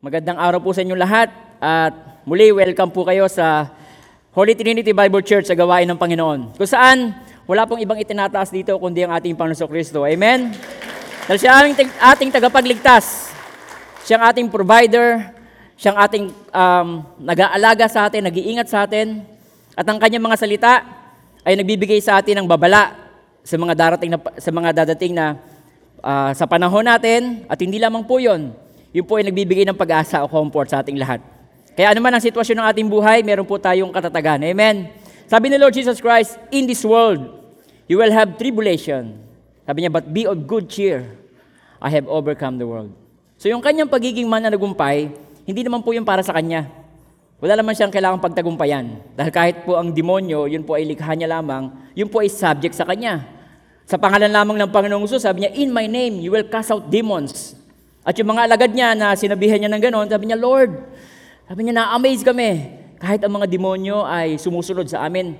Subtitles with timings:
[0.00, 1.28] Magandang araw po sa inyo lahat
[1.60, 3.68] at muli welcome po kayo sa
[4.32, 6.56] Holy Trinity Bible Church sa gawain ng Panginoon.
[6.56, 7.12] Kung saan
[7.44, 10.08] wala pong ibang itinataas dito kundi ang ating Panginoon Kristo.
[10.08, 10.56] Amen?
[11.28, 11.76] Dahil siya ang
[12.16, 13.28] ating, tagapagligtas.
[14.08, 15.36] Siya ang ating provider.
[15.76, 19.20] Siya ang ating um, nag-aalaga sa atin, nag-iingat sa atin.
[19.76, 20.80] At ang kanyang mga salita
[21.44, 22.96] ay nagbibigay sa atin ng babala
[23.44, 25.36] sa mga darating na, sa mga dadating na
[26.00, 28.56] ah, sa panahon natin at hindi lamang po 'yon.
[28.90, 31.22] Yun po ay nagbibigay ng pag-asa o comfort sa ating lahat.
[31.78, 34.42] Kaya anuman ang sitwasyon ng ating buhay, meron po tayong katatagan.
[34.42, 34.90] Amen.
[35.30, 37.22] Sabi ni Lord Jesus Christ, in this world,
[37.86, 39.14] you will have tribulation.
[39.62, 41.06] Sabi niya, but be of good cheer.
[41.78, 42.90] I have overcome the world.
[43.38, 45.14] So yung kanyang pagiging mananagumpay,
[45.46, 46.66] hindi naman po yung para sa kanya.
[47.40, 49.00] Wala naman siyang kailangang pagtagumpayan.
[49.16, 52.76] Dahil kahit po ang demonyo, yun po ay likha niya lamang, yun po ay subject
[52.76, 53.24] sa kanya.
[53.88, 56.90] Sa pangalan lamang ng Panginoong Jesus, sabi niya, In my name, you will cast out
[56.92, 57.59] demons.
[58.00, 60.72] At yung mga alagad niya na sinabihan niya ng ganon, sabi niya, Lord,
[61.44, 62.50] sabi niya, na-amaze kami.
[63.00, 65.36] Kahit ang mga demonyo ay sumusunod sa amin,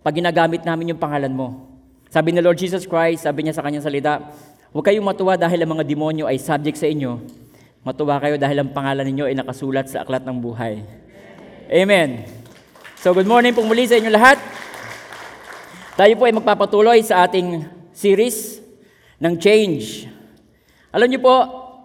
[0.00, 1.68] pag ginagamit namin yung pangalan mo.
[2.08, 4.32] Sabi ni Lord Jesus Christ, sabi niya sa kanyang salita,
[4.72, 7.20] huwag kayong matuwa dahil ang mga demonyo ay subject sa inyo.
[7.84, 10.80] Matuwa kayo dahil ang pangalan ninyo ay nakasulat sa aklat ng buhay.
[11.68, 12.24] Amen.
[13.00, 14.40] So good morning po muli sa inyo lahat.
[16.00, 18.64] Tayo po ay magpapatuloy sa ating series
[19.20, 20.08] ng change.
[20.88, 21.36] Alam niyo po,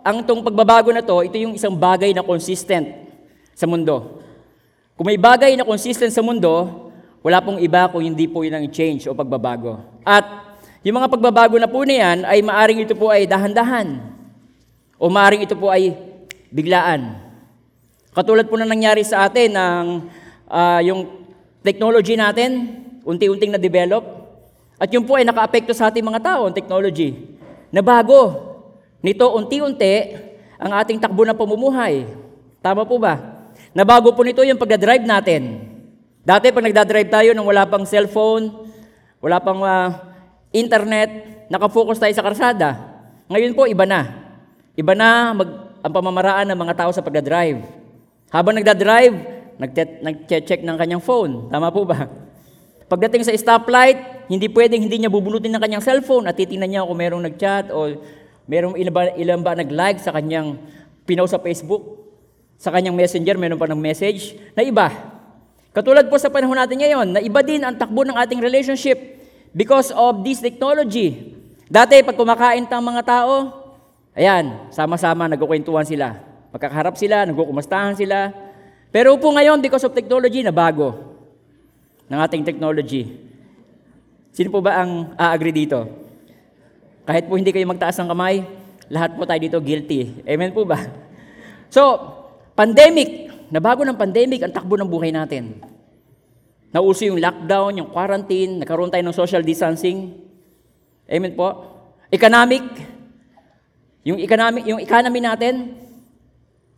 [0.04, 2.88] ang tong pagbabago na to, ito yung isang bagay na consistent
[3.52, 4.24] sa mundo.
[4.96, 6.88] Kung may bagay na consistent sa mundo,
[7.20, 9.80] wala pong iba kung hindi po yun ang change o pagbabago.
[10.08, 10.24] At
[10.84, 14.00] yung mga pagbabago na po na yan, ay maaring ito po ay dahan-dahan.
[15.00, 15.96] O maaring ito po ay
[16.52, 17.20] biglaan.
[18.16, 19.86] Katulad po na nangyari sa atin ng
[20.48, 21.28] ah, yung
[21.60, 24.04] technology natin, unti-unting na-develop.
[24.80, 27.36] At yun po ay naka-apekto sa ating mga tao, ang technology.
[27.68, 28.53] Na bago.
[29.04, 30.16] Nito, unti-unti,
[30.56, 32.08] ang ating takbo ng pamumuhay.
[32.64, 33.44] Tama po ba?
[33.76, 35.60] Nabago po nito yung pagdadrive natin.
[36.24, 38.48] Dati, pag nagdadrive tayo nang wala pang cellphone,
[39.20, 40.16] wala pang ah,
[40.56, 42.70] internet, nakafocus tayo sa karsada.
[43.28, 44.24] Ngayon po, iba na.
[44.80, 45.50] Iba na mag,
[45.84, 47.60] ang pamamaraan ng mga tao sa pagdadrive.
[48.32, 49.20] Habang nagdadrive,
[50.00, 51.52] nagche-check ng kanyang phone.
[51.52, 52.08] Tama po ba?
[52.88, 56.96] Pagdating sa stoplight, hindi pwedeng hindi niya bubunutin ng kanyang cellphone at titingnan niya kung
[56.96, 58.00] merong nag-chat o
[58.48, 60.60] merong ilan ba, ilan ba nag-like sa kanyang
[61.08, 62.04] pinaw sa Facebook,
[62.60, 64.88] sa kanyang messenger, meron pa ng message na iba.
[65.74, 68.96] Katulad po sa panahon natin ngayon, na iba din ang takbo ng ating relationship
[69.52, 71.34] because of this technology.
[71.68, 73.50] Dati, pag kumakain tang mga tao,
[74.14, 76.22] ayan, sama-sama, nagkukwentuhan sila.
[76.54, 78.30] Pagkakaharap sila, nagkukumustahan sila.
[78.94, 81.18] Pero po ngayon, because of technology, nabago
[82.06, 83.10] ng ating technology.
[84.30, 86.03] Sino po ba ang a-agree dito?
[87.04, 88.48] Kahit po hindi kayo magtaas ng kamay,
[88.88, 90.24] lahat po tayo dito guilty.
[90.24, 90.80] Amen po ba?
[91.68, 92.00] So,
[92.56, 95.60] pandemic, nabago ng pandemic ang takbo ng buhay natin.
[96.72, 100.16] Nauso yung lockdown, yung quarantine, nagkaroon tayo ng social distancing.
[101.06, 101.76] Amen po.
[102.08, 102.64] Economic,
[104.08, 105.76] yung economic, yung economy natin,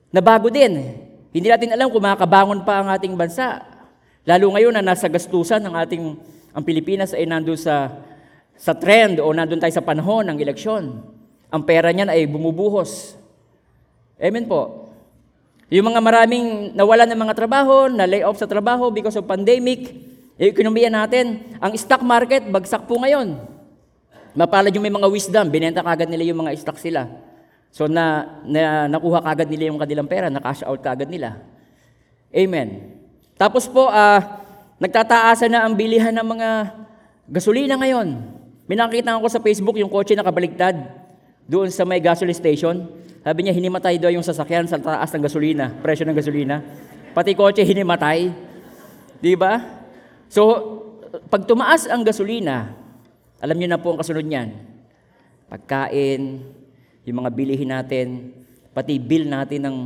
[0.10, 1.00] nabago din.
[1.36, 3.62] Hindi natin alam kung makakabangon pa ang ating bansa.
[4.26, 6.04] Lalo ngayon na nasa gastusan ng ating
[6.56, 7.92] ang Pilipinas ay nandun sa
[8.56, 11.04] sa trend o nandun tayo sa panahon ng eleksyon.
[11.52, 13.16] Ang pera niyan ay bumubuhos.
[14.20, 14.92] Amen po.
[15.70, 19.92] Yung mga maraming nawalan ng mga trabaho, na lay off sa trabaho because of pandemic,
[20.38, 23.40] yung ekonomiya natin, ang stock market, bagsak po ngayon.
[24.36, 27.08] Mapalad yung may mga wisdom, binenta kagad nila yung mga stock sila.
[27.72, 31.40] So na, na nakuha kagad nila yung kanilang pera, na-cash out kagad nila.
[32.36, 33.00] Amen.
[33.40, 34.44] Tapos po, ah,
[34.80, 36.50] nagtataasan na ang bilihan ng mga
[37.32, 38.35] gasolina ngayon.
[38.66, 40.74] May nakita ko sa Facebook yung kotse nakabaligtad
[41.46, 42.90] doon sa may gasoline station.
[43.22, 46.62] Sabi niya, hinimatay daw yung sasakyan sa taas ng gasolina, presyo ng gasolina.
[47.14, 48.34] Pati kotse hinimatay.
[49.22, 49.62] Di ba?
[50.30, 50.42] So,
[51.30, 52.74] pag tumaas ang gasolina,
[53.38, 54.58] alam niyo na po ang kasunod niyan.
[55.46, 56.42] Pagkain,
[57.06, 58.34] yung mga bilihin natin,
[58.74, 59.78] pati bill natin ng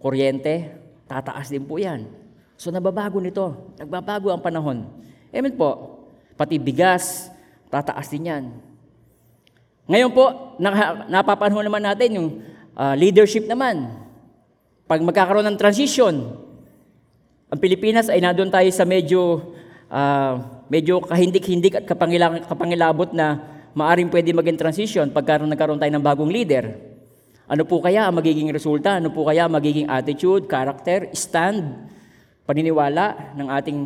[0.00, 0.72] kuryente,
[1.04, 2.08] tataas din po yan.
[2.56, 3.76] So nababago nito.
[3.76, 4.88] Nagbabago ang panahon.
[5.28, 6.00] Amen po.
[6.34, 7.28] Pati bigas,
[7.70, 8.44] tataas din yan.
[9.86, 12.28] Ngayon po, na, napapanahon naman natin yung
[12.74, 13.90] ah, leadership naman.
[14.86, 16.14] Pag magkakaroon ng transition,
[17.46, 19.54] ang Pilipinas ay nandun tayo sa medyo
[19.86, 23.46] ah, medyo kahindik-hindik at kapangila, kapangilabot na
[23.76, 26.74] maaring pwede maging transition pagka nagkaroon tayo ng bagong leader.
[27.46, 28.98] Ano po kaya ang magiging resulta?
[28.98, 31.86] Ano po kaya magiging attitude, character, stand,
[32.42, 33.78] paniniwala ng ating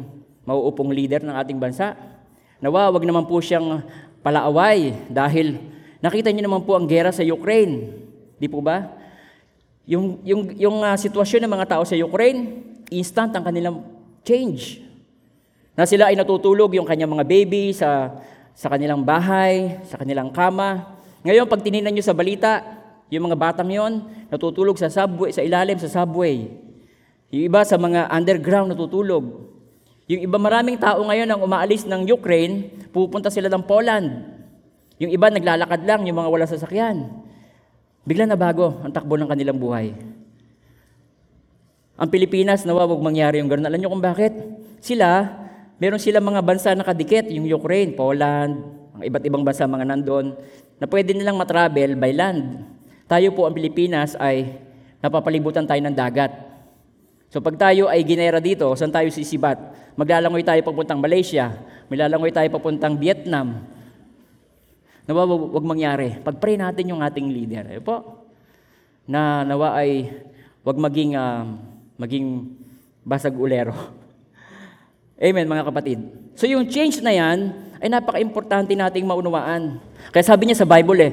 [0.49, 1.93] mauupong leader ng ating bansa?
[2.61, 3.81] Nawa, wag naman po siyang
[4.21, 5.57] palaaway dahil
[6.05, 7.97] nakita niyo naman po ang gera sa Ukraine.
[8.37, 8.93] Di po ba?
[9.89, 12.63] Yung, yung, yung ah, sitwasyon ng mga tao sa Ukraine,
[12.93, 13.81] instant ang kanilang
[14.23, 14.85] change.
[15.73, 18.13] Na sila ay natutulog yung kanyang mga baby sa,
[18.53, 20.85] sa kanilang bahay, sa kanilang kama.
[21.25, 22.61] Ngayon, pag tinignan nyo sa balita,
[23.11, 26.47] yung mga batang yon natutulog sa subway, sa ilalim sa subway.
[27.33, 29.49] Yung iba sa mga underground natutulog.
[30.11, 34.27] Yung iba maraming tao ngayon ang umaalis ng Ukraine, pupunta sila ng Poland.
[34.99, 37.15] Yung iba naglalakad lang, yung mga wala sasakyan.
[38.03, 39.95] Bigla na bago ang takbo ng kanilang buhay.
[41.95, 43.71] Ang Pilipinas, nawa wag mangyari yung ganun.
[43.71, 44.35] Alam niyo kung bakit?
[44.83, 45.31] Sila,
[45.79, 48.67] meron sila mga bansa na kadikit, yung Ukraine, Poland,
[48.99, 50.35] ang iba't ibang bansa mga nandun,
[50.83, 52.67] na pwede nilang matravel by land.
[53.07, 54.59] Tayo po ang Pilipinas ay
[54.99, 56.50] napapalibutan tayo ng dagat.
[57.31, 59.57] So pag tayo ay ginera dito, saan tayo sisibat?
[59.95, 61.55] Maglalangoy tayo papuntang Malaysia,
[61.87, 63.63] maglalangoy tayo papuntang Vietnam.
[65.07, 66.19] Nawa wag, mangyari.
[66.23, 67.67] Pag-pray natin yung ating leader.
[67.71, 68.27] Eh po,
[69.07, 70.11] na nawa ay
[70.63, 71.47] wag maging ah,
[71.99, 72.51] maging
[73.03, 73.75] basag ulero.
[75.23, 75.99] Amen, mga kapatid.
[76.39, 79.79] So yung change na yan ay napaka-importante nating maunawaan.
[80.11, 81.13] Kaya sabi niya sa Bible eh,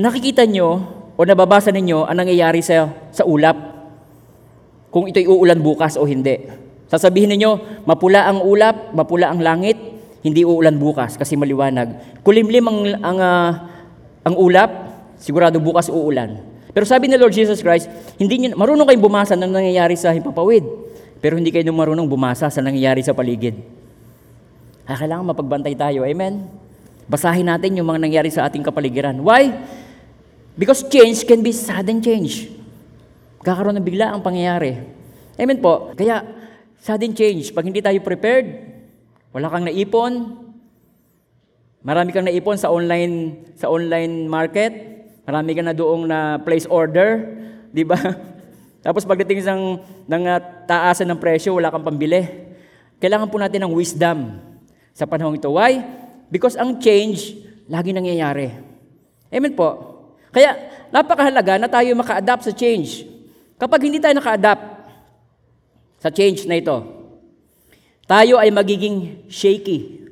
[0.00, 0.80] nakikita nyo
[1.16, 3.69] o nababasa ninyo ang nangyayari sa, sa ulap.
[4.90, 6.50] Kung ito'y uulan bukas o hindi.
[6.90, 9.78] Sasabihin ninyo, mapula ang ulap, mapula ang langit,
[10.26, 12.20] hindi uulan bukas kasi maliwanag.
[12.26, 13.50] Kulimlim ang, ang, ah,
[14.26, 14.70] ang ulap,
[15.22, 16.42] sigurado bukas uulan.
[16.74, 17.86] Pero sabi ni Lord Jesus Christ,
[18.18, 20.66] hindi niyo, marunong kayong bumasa ng nangyayari sa himpapawid,
[21.22, 23.58] pero hindi kayo marunong bumasa sa nangyayari sa paligid.
[24.86, 26.02] Kaya kailangan mapagbantay tayo.
[26.02, 26.50] Amen?
[27.06, 29.18] Basahin natin yung mga nangyari sa ating kapaligiran.
[29.22, 29.54] Why?
[30.58, 32.50] Because change can be sudden change.
[33.40, 34.76] Kakaroon ng bigla ang pangyayari.
[35.40, 35.96] Amen po.
[35.96, 36.20] Kaya,
[36.76, 37.56] sudden change.
[37.56, 38.68] Pag hindi tayo prepared,
[39.32, 40.36] wala kang naipon,
[41.80, 44.72] marami kang naipon sa online sa online market,
[45.24, 47.32] marami ka na doong na place order,
[47.76, 47.96] di ba?
[48.84, 49.62] Tapos pagdating ng,
[50.04, 52.20] ng ah, taasan ng presyo, wala kang pambili.
[53.00, 54.36] Kailangan po natin ng wisdom
[54.92, 55.48] sa panahong ito.
[55.48, 55.80] Why?
[56.28, 57.40] Because ang change,
[57.72, 58.52] lagi nangyayari.
[59.32, 59.96] Amen po.
[60.28, 60.60] Kaya,
[60.92, 63.19] napakahalaga na tayo maka-adapt sa change.
[63.60, 64.64] Kapag hindi tayo naka-adapt
[66.00, 66.80] sa change na ito,
[68.08, 70.08] tayo ay magiging shaky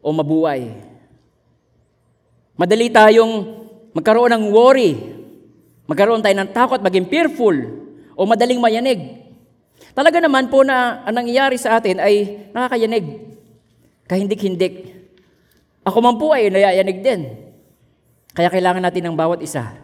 [0.00, 0.72] o mabuhay.
[2.56, 3.32] Madali tayong
[3.92, 4.96] magkaroon ng worry,
[5.84, 7.56] magkaroon tayo ng takot, maging fearful,
[8.16, 9.20] o madaling mayanig.
[9.92, 13.36] Talaga naman po na ang nangyayari sa atin ay nakakayanig,
[14.08, 14.96] kahindik-hindik.
[15.84, 17.36] Ako man po ay nayayanig din.
[18.32, 19.76] Kaya kailangan natin ng bawat isa.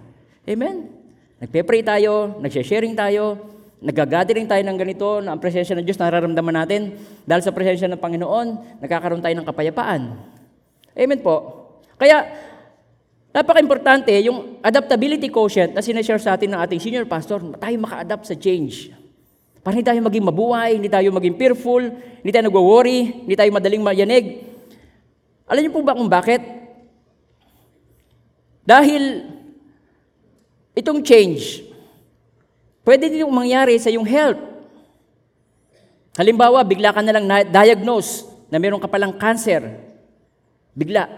[0.48, 0.95] Amen?
[1.36, 3.36] Nagpe-pray tayo, nagsha-sharing tayo,
[3.84, 6.96] nagagathering tayo ng ganito, na ang presensya ng Diyos nararamdaman natin.
[7.28, 10.16] Dahil sa presensya ng Panginoon, nagkakaroon tayo ng kapayapaan.
[10.96, 11.36] Amen po.
[12.00, 12.24] Kaya,
[13.36, 18.32] napaka-importante yung adaptability quotient na sinashare sa atin ng ating senior pastor, tayo maka-adapt sa
[18.32, 18.96] change.
[19.60, 21.84] Para hindi tayo maging mabuhay, hindi tayo maging fearful,
[22.24, 24.40] hindi tayo nagwo-worry, hindi tayo madaling mayanig.
[25.44, 26.40] Alam niyo po ba kung bakit?
[28.64, 29.35] Dahil
[30.76, 31.64] itong change,
[32.84, 34.38] pwede din mangyari sa iyong health.
[36.20, 39.64] Halimbawa, bigla ka na lang na-diagnose na meron ka palang cancer.
[40.76, 41.08] Bigla.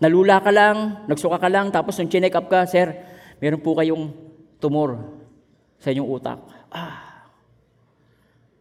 [0.00, 2.92] Nalula ka lang, nagsuka ka lang, tapos nung chinek up ka, Sir,
[3.40, 4.12] meron po kayong
[4.60, 5.00] tumor
[5.80, 6.40] sa inyong utak.
[6.68, 7.28] Ah.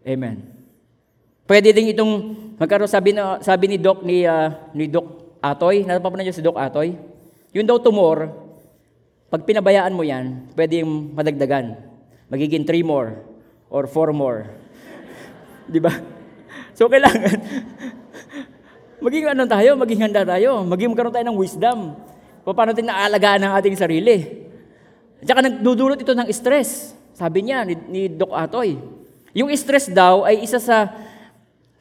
[0.04, 0.44] Amen.
[1.48, 6.28] Pwede din itong magkaroon sabi na sabi ni Doc ni ah, ni Doc Atoy, napapanan
[6.28, 6.96] niyo si Doc Atoy.
[7.56, 8.43] Yung daw tumor,
[9.34, 11.74] pag pinabayaan mo yan, pwede yung madagdagan.
[12.30, 13.18] Magiging three more
[13.66, 14.46] or four more.
[15.74, 15.90] Di ba?
[16.78, 17.42] So kailangan
[19.10, 21.98] maging ano tayo, maging handa tayo, maging magkaroon tayo ng wisdom.
[22.46, 24.46] Paano natin naalagaan ang ating sarili.
[25.18, 26.94] At saka nagdudulot ito ng stress.
[27.18, 28.78] Sabi niya ni, ni Doc Atoy.
[29.34, 30.94] Yung stress daw ay isa sa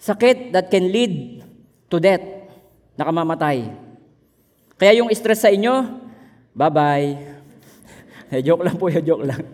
[0.01, 1.45] sakit that can lead
[1.93, 2.25] to death,
[2.97, 3.77] nakamamatay.
[4.81, 6.01] Kaya yung stress sa inyo,
[6.57, 7.33] bye-bye.
[8.33, 9.45] Eh, joke lang po, joke lang.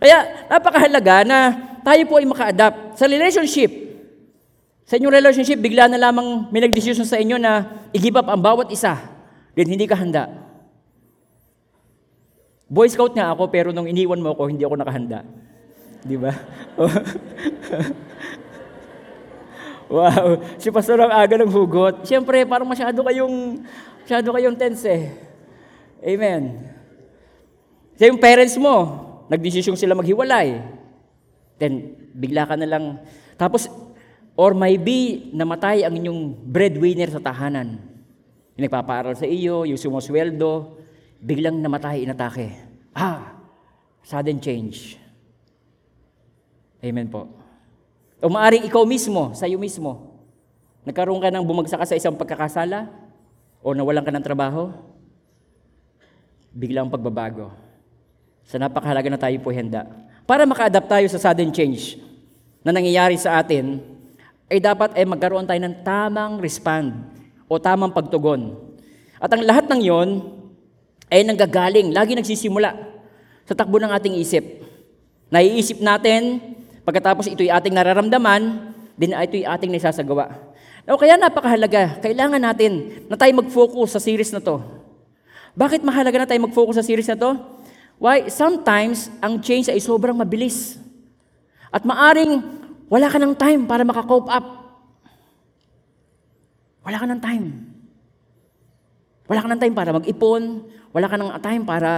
[0.00, 1.52] Kaya napakahalaga na
[1.84, 3.68] tayo po ay maka-adapt sa relationship.
[4.88, 8.72] Sa inyong relationship, bigla na lamang may nag-decision sa inyo na i-give up ang bawat
[8.72, 8.96] isa.
[9.52, 10.32] Then hindi ka handa.
[12.72, 15.20] Boy Scout nga ako, pero nung iniwan mo ako, hindi ako nakahanda.
[16.02, 16.32] Di ba?
[19.92, 22.08] wow, si Pastor ang aga ng hugot.
[22.08, 23.60] Siyempre, parang masyado kayong,
[24.08, 25.12] masyado kayong tense eh.
[26.00, 26.71] Amen.
[28.02, 28.98] Sa yung parents mo,
[29.30, 30.58] nagdesisyon sila maghiwalay.
[31.54, 32.98] Then, bigla ka na lang.
[33.38, 33.70] Tapos,
[34.34, 37.78] or may be, namatay ang inyong breadwinner sa tahanan.
[38.58, 40.82] Yung nagpapaaral sa iyo, yung sumusweldo,
[41.22, 42.58] biglang namatay, inatake.
[42.90, 43.38] Ah,
[44.02, 44.98] sudden change.
[46.82, 47.30] Amen po.
[48.18, 50.18] O maaring ikaw mismo, sa iyo mismo,
[50.82, 52.90] nagkaroon ka ng bumagsak sa isang pagkakasala
[53.62, 54.74] o nawalan ka ng trabaho,
[56.50, 57.70] biglang pagbabago.
[58.46, 59.86] Sa napakahalaga na tayo po handa.
[60.26, 61.98] Para maka-adapt tayo sa sudden change
[62.62, 63.82] na nangyayari sa atin,
[64.52, 66.92] ay dapat ay magkaroon tayo ng tamang respond
[67.48, 68.54] o tamang pagtugon.
[69.16, 70.08] At ang lahat ng yon
[71.08, 72.72] ay nanggagaling, lagi nagsisimula
[73.48, 74.64] sa takbo ng ating isip.
[75.32, 76.40] Naiisip natin,
[76.84, 80.52] pagkatapos ito'y ating nararamdaman, din ito'y ating nasasagawa.
[80.84, 84.58] O kaya napakahalaga, kailangan natin na tayo mag-focus sa series na to.
[85.54, 87.30] Bakit mahalaga na tayo mag-focus sa series na to?
[88.02, 88.26] Why?
[88.26, 90.74] Sometimes, ang change ay sobrang mabilis.
[91.70, 92.42] At maaring
[92.90, 94.46] wala ka ng time para makakope up.
[96.82, 97.46] Wala ka ng time.
[99.30, 100.66] Wala ka ng time para mag-ipon.
[100.90, 101.90] Wala ka ng time para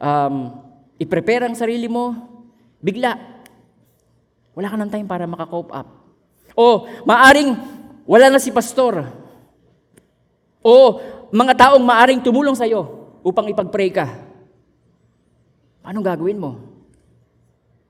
[0.00, 0.64] um,
[0.96, 2.16] i-prepare ang sarili mo.
[2.80, 3.12] Bigla.
[4.56, 6.08] Wala ka ng time para makakope up.
[6.56, 7.52] O maaring
[8.08, 9.12] wala na si pastor.
[10.64, 14.33] O mga taong maaring tumulong sa iyo upang ipag-pray ka.
[15.84, 16.56] Paano gagawin mo?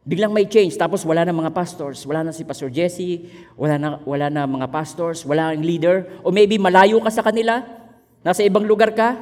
[0.03, 3.89] Biglang may change, tapos wala na mga pastors, wala na si Pastor Jesse, wala na,
[4.03, 7.63] wala na mga pastors, wala ang leader, o maybe malayo ka sa kanila,
[8.21, 9.17] nasa ibang lugar ka,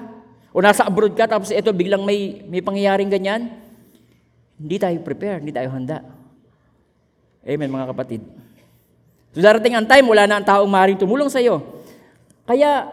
[0.50, 3.52] o nasa abroad ka, tapos ito biglang may, may pangyayaring ganyan.
[4.56, 6.02] Hindi tayo prepare, hindi tayo handa.
[7.44, 8.24] Amen mga kapatid.
[9.36, 11.60] So darating ang time, wala na ang taong maaaring tumulong sa iyo.
[12.48, 12.88] Kaya,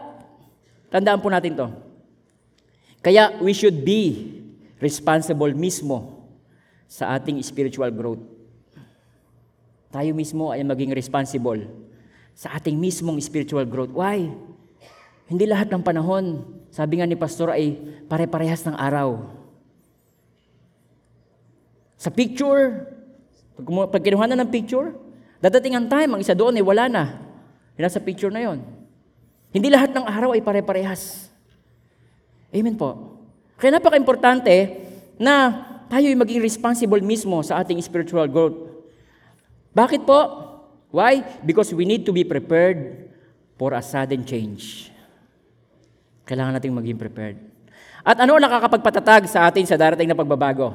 [0.92, 1.66] tandaan po natin to.
[3.00, 4.39] Kaya we should be
[4.80, 6.26] responsible mismo
[6.90, 8.24] sa ating spiritual growth.
[9.92, 11.68] Tayo mismo ay maging responsible
[12.34, 13.92] sa ating mismong spiritual growth.
[13.92, 14.32] Why?
[15.30, 16.42] Hindi lahat ng panahon,
[16.74, 17.78] sabi nga ni Pastor, ay
[18.10, 19.30] pare-parehas ng araw.
[22.00, 22.88] Sa picture,
[23.92, 24.96] pag, kinuha na ng picture,
[25.38, 27.04] dadating ang time, ang isa doon ay wala na.
[27.78, 28.64] Yan sa picture na yon.
[29.50, 31.30] Hindi lahat ng araw ay pare-parehas.
[32.50, 33.09] Amen po.
[33.60, 34.80] Kaya napaka-importante
[35.20, 38.56] na tayo ay maging responsible mismo sa ating spiritual growth.
[39.76, 40.48] Bakit po?
[40.88, 41.20] Why?
[41.44, 43.12] Because we need to be prepared
[43.60, 44.88] for a sudden change.
[46.24, 47.36] Kailangan nating maging prepared.
[48.00, 50.72] At ano ang nakakapagpatatag sa atin sa darating na pagbabago?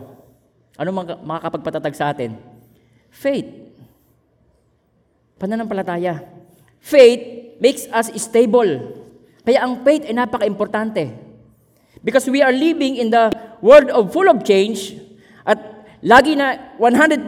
[0.77, 2.38] Ano makakapagpatatag sa atin?
[3.10, 3.50] Faith.
[5.42, 6.22] Pananampalataya.
[6.77, 8.94] Faith makes us stable.
[9.42, 11.25] Kaya ang faith ay napaka-importante.
[12.06, 13.34] Because we are living in the
[13.66, 14.94] world of full of change
[15.42, 15.58] at
[16.06, 17.26] lagi na 100%,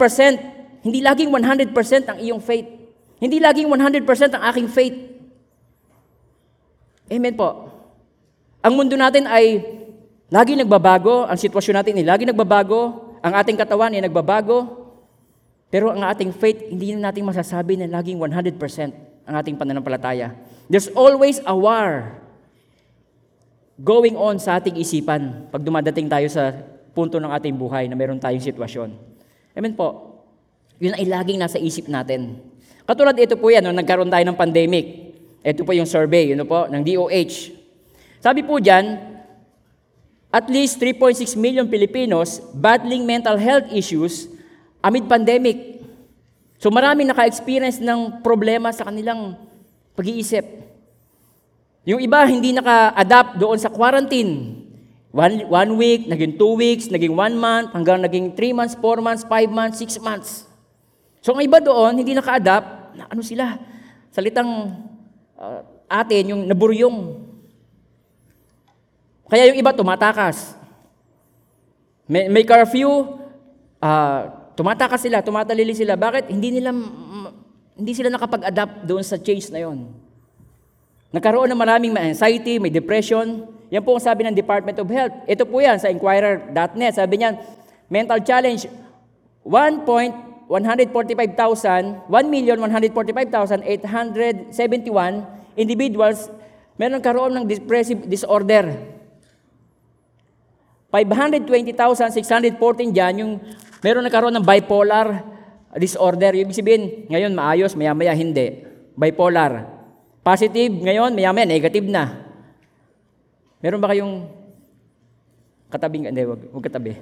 [0.86, 1.74] hindi laging 100%
[2.06, 2.70] ang iyong faith.
[3.18, 4.94] Hindi laging 100% ang aking faith.
[7.10, 7.74] Amen po.
[8.62, 9.66] Ang mundo natin ay
[10.30, 14.86] lagi nagbabago, ang sitwasyon natin ay lagi nagbabago, ang ating katawan ay nagbabago,
[15.74, 18.62] pero ang ating faith, hindi na natin masasabi na laging 100%
[19.26, 20.38] ang ating pananampalataya.
[20.70, 22.22] There's always a war
[23.78, 26.50] going on sa ating isipan pag dumadating tayo sa
[26.90, 28.90] punto ng ating buhay na meron tayong sitwasyon.
[29.54, 30.18] Amen po.
[30.82, 32.42] Yun ay laging nasa isip natin.
[32.82, 35.14] Katulad ito po yan, nung nagkaroon tayo ng pandemic.
[35.46, 37.54] Ito po yung survey, yun po, ng DOH.
[38.18, 38.98] Sabi po dyan,
[40.34, 44.26] at least 3.6 million Filipinos battling mental health issues
[44.82, 45.78] amid pandemic.
[46.58, 49.38] So marami naka-experience ng problema sa kanilang
[49.94, 50.57] pag-iisip.
[51.88, 54.60] Yung iba hindi naka-adapt doon sa quarantine.
[55.08, 59.24] One, one week, naging two weeks, naging one month, hanggang naging three months, four months,
[59.24, 60.44] five months, six months.
[61.24, 63.56] So ang iba doon, hindi naka-adapt, na ano sila,
[64.12, 64.68] salitang
[65.40, 67.24] uh, atin, yung naburyong.
[69.32, 70.60] Kaya yung iba tumatakas.
[72.04, 73.16] May, may curfew,
[73.80, 74.20] uh,
[74.52, 75.96] tumatakas sila, tumatalili sila.
[75.96, 76.28] Bakit?
[76.28, 76.68] Hindi nila,
[77.72, 79.88] hindi sila nakapag-adapt doon sa change na yon.
[81.08, 83.48] Nagkaroon ng maraming anxiety, may depression.
[83.72, 85.24] Yan po ang sabi ng Department of Health.
[85.24, 87.00] Ito po yan sa Inquirer.net.
[87.00, 87.40] Sabi niyan,
[87.88, 88.68] mental challenge,
[89.40, 94.52] 1,145,000, 1,145,871
[95.56, 96.28] individuals
[96.76, 98.68] meron karoon ng depressive disorder.
[100.92, 103.40] 520,614 dyan, yung
[103.84, 105.24] meron nagkaroon ng bipolar
[105.76, 106.32] disorder.
[106.32, 108.64] Ibig sabihin, ngayon maayos, maya-maya hindi.
[108.96, 109.77] Bipolar.
[110.28, 112.20] Positive ngayon, maya-maya negative na.
[113.64, 114.28] Meron ba kayong
[115.72, 116.92] katabing, hindi, wag, wag katabi.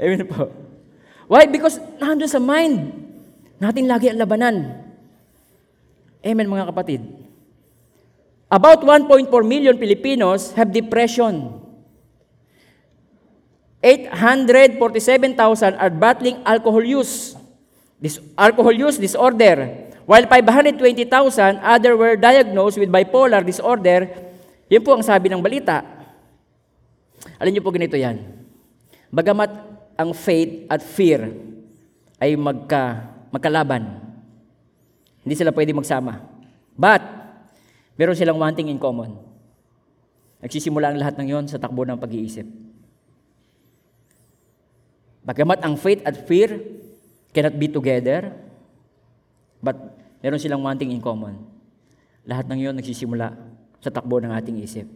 [0.00, 0.48] Amen po.
[1.28, 1.44] Why?
[1.44, 2.96] Because nandun sa mind.
[3.60, 4.88] Natin lagi ang labanan.
[6.24, 7.04] Amen mga kapatid.
[8.48, 11.60] About 1.4 million Filipinos have depression.
[13.84, 17.36] 847,000 are battling alcohol use.
[18.00, 19.91] This alcohol use disorder.
[20.12, 21.08] While 520,000
[21.64, 24.12] other were diagnosed with bipolar disorder.
[24.68, 25.80] Yun po ang sabi ng balita.
[27.40, 28.20] Alam niyo po ganito yan.
[29.08, 29.48] Bagamat
[29.96, 31.32] ang faith at fear
[32.20, 34.04] ay magka, magkalaban,
[35.24, 36.20] hindi sila pwede magsama.
[36.76, 37.00] But,
[37.96, 39.16] meron silang one thing in common.
[40.44, 42.44] Nagsisimula ang lahat ng yon sa takbo ng pag-iisip.
[45.24, 46.60] Bagamat ang faith at fear
[47.32, 48.28] cannot be together,
[49.64, 49.91] but
[50.22, 51.36] meron silang one thing in common.
[52.22, 53.34] Lahat ng yon nagsisimula
[53.82, 54.86] sa takbo ng ating isip.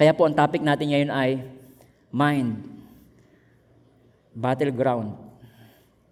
[0.00, 1.44] Kaya po ang topic natin ngayon ay
[2.08, 2.64] mind,
[4.32, 5.12] battleground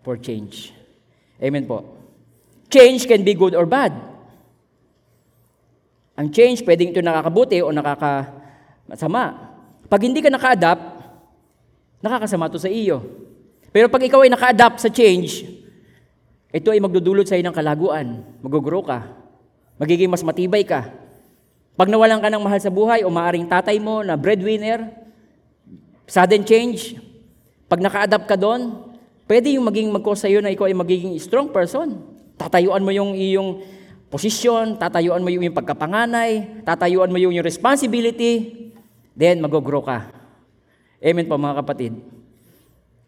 [0.04, 0.76] for change.
[1.40, 1.96] Amen po.
[2.68, 3.96] Change can be good or bad.
[6.18, 9.24] Ang change, pwedeng ito nakakabuti o nakakasama.
[9.86, 10.84] Pag hindi ka naka-adapt,
[12.02, 13.00] nakakasama to sa iyo.
[13.70, 15.46] Pero pag ikaw ay naka-adapt sa change,
[16.48, 18.24] ito ay magdudulot sa iyo ng kalaguan.
[18.40, 19.04] Mag-grow ka.
[19.76, 20.88] Magiging mas matibay ka.
[21.78, 24.90] Pag nawalan ka ng mahal sa buhay o maaring tatay mo na breadwinner,
[26.08, 26.98] sudden change,
[27.70, 28.90] pag naka-adapt ka doon,
[29.30, 32.00] pwede yung maging mag-cause sa iyo na ikaw ay magiging strong person.
[32.40, 33.62] Tatayuan mo yung iyong
[34.10, 38.66] posisyon, tatayuan mo yung, yung pagkapanganay, tatayuan mo yung, yung responsibility,
[39.14, 40.10] then mag-grow ka.
[40.98, 41.92] Amen po mga kapatid.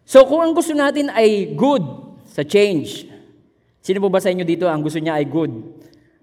[0.07, 1.83] So kung ang gusto natin ay good
[2.31, 3.10] sa change,
[3.81, 5.53] sino po ba sa inyo dito ang gusto niya ay good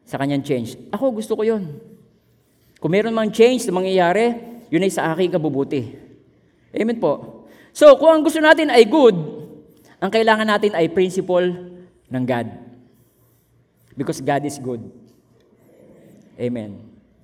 [0.08, 0.78] sa kanyang change?
[0.94, 1.78] Ako gusto ko yon.
[2.78, 4.38] Kung meron mang change na mangyayari,
[4.70, 5.98] yun ay sa aking kabubuti.
[6.74, 7.44] Amen po.
[7.74, 9.18] So kung ang gusto natin ay good,
[9.98, 11.46] ang kailangan natin ay principle
[12.10, 12.48] ng God.
[13.98, 14.86] Because God is good.
[16.38, 16.78] Amen.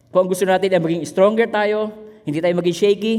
[0.10, 1.94] Kung ang gusto natin ay maging stronger tayo,
[2.26, 3.16] hindi tayo maging shaky,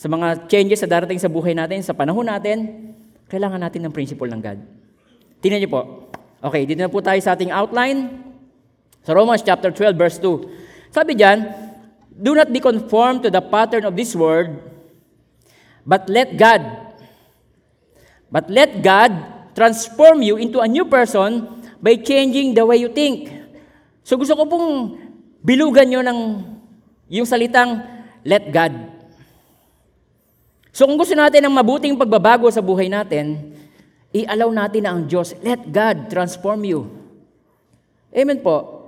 [0.00, 2.90] sa mga changes sa darating sa buhay natin, sa panahon natin,
[3.28, 4.58] kailangan natin ng principle ng God.
[5.44, 6.09] Tingnan niyo po.
[6.40, 8.16] Okay, dito na po tayo sa ating outline.
[9.04, 10.92] Sa Romans chapter 12, verse 2.
[10.92, 11.44] Sabi diyan,
[12.16, 14.52] Do not be conformed to the pattern of this world,
[15.84, 16.60] but let God,
[18.28, 19.12] but let God
[19.56, 21.48] transform you into a new person
[21.80, 23.32] by changing the way you think.
[24.04, 24.68] So gusto ko pong
[25.40, 26.18] bilugan nyo ng
[27.08, 27.84] yung salitang
[28.24, 28.72] let God.
[30.72, 33.56] So kung gusto natin ng mabuting pagbabago sa buhay natin,
[34.10, 36.90] i-allow natin na ang Diyos, let God transform you.
[38.10, 38.82] Amen po.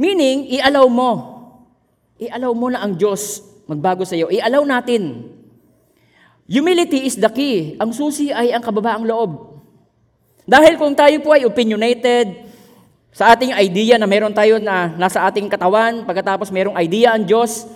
[0.00, 1.10] Meaning, i-allow mo.
[2.16, 4.32] I-allow mo na ang Diyos magbago sa iyo.
[4.32, 5.28] I-allow natin.
[6.48, 7.76] Humility is the key.
[7.76, 9.62] Ang susi ay ang kababaang loob.
[10.48, 12.50] Dahil kung tayo po ay opinionated
[13.12, 17.68] sa ating idea na meron tayo na nasa ating katawan, pagkatapos merong idea ang Diyos,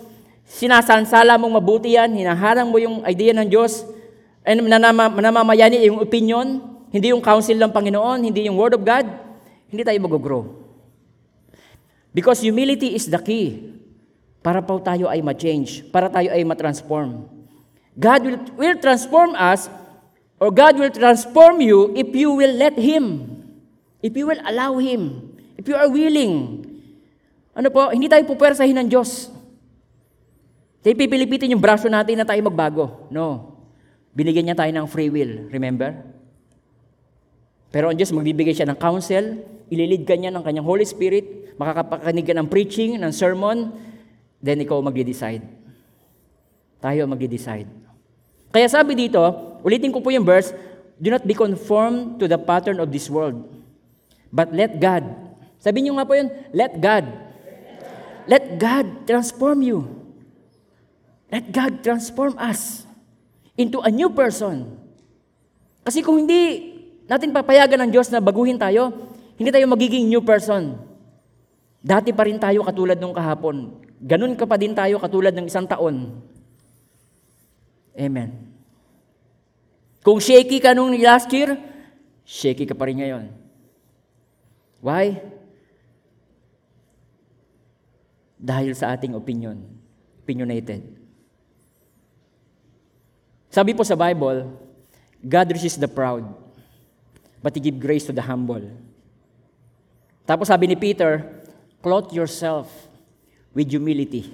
[0.47, 3.83] Sinasansala mong mabuti yan, hinaharang mo yung idea ng Diyos,
[4.47, 6.63] and nanama, namamayani yung opinion,
[6.95, 9.11] hindi yung counsel ng Panginoon, hindi yung Word of God,
[9.67, 10.47] hindi tayo mag-grow.
[12.15, 13.75] Because humility is the key
[14.41, 17.27] para po tayo ay ma-change, para tayo ay ma-transform.
[17.99, 19.67] God will, will transform us,
[20.39, 23.27] or God will transform you if you will let Him.
[23.99, 25.35] If you will allow Him.
[25.59, 26.63] If you are willing.
[27.57, 29.33] Ano po, hindi tayo pupwersahin ng Diyos.
[30.85, 33.11] Tayo pipilipitin yung braso natin na tayo magbago.
[33.11, 33.56] No.
[34.17, 35.53] Binigyan niya tayo ng free will.
[35.53, 35.93] Remember?
[37.69, 42.25] Pero ang Diyos magbibigay siya ng counsel, ililid ka niya ng kanyang Holy Spirit, makakapakinig
[42.25, 43.77] ka ng preaching, ng sermon,
[44.41, 45.45] then ikaw magde-decide.
[46.81, 47.69] Tayo magde-decide.
[48.49, 49.21] Kaya sabi dito,
[49.61, 50.57] ulitin ko po yung verse,
[50.97, 53.45] Do not be conformed to the pattern of this world,
[54.33, 55.05] but let God.
[55.61, 57.05] Sabi niyo nga po yun, let God.
[58.25, 59.85] Let God transform you.
[61.29, 62.86] Let God transform us
[63.57, 64.77] into a new person.
[65.83, 66.77] Kasi kung hindi
[67.09, 68.93] natin papayagan ng Diyos na baguhin tayo,
[69.37, 70.77] hindi tayo magiging new person.
[71.81, 73.79] Dati pa rin tayo katulad nung kahapon.
[74.03, 76.21] Ganun ka pa din tayo katulad ng isang taon.
[77.97, 78.53] Amen.
[80.05, 81.57] Kung shaky ka nung last year,
[82.27, 83.25] shaky ka pa rin ngayon.
[84.85, 85.19] Why?
[88.37, 89.63] Dahil sa ating opinion.
[90.27, 90.96] Opinionated.
[93.57, 94.53] Sabi po sa Bible,
[95.25, 96.29] God resists the proud,
[97.41, 98.61] but He give grace to the humble.
[100.29, 101.25] Tapos sabi ni Peter,
[101.81, 102.69] clothe yourself
[103.57, 104.29] with humility.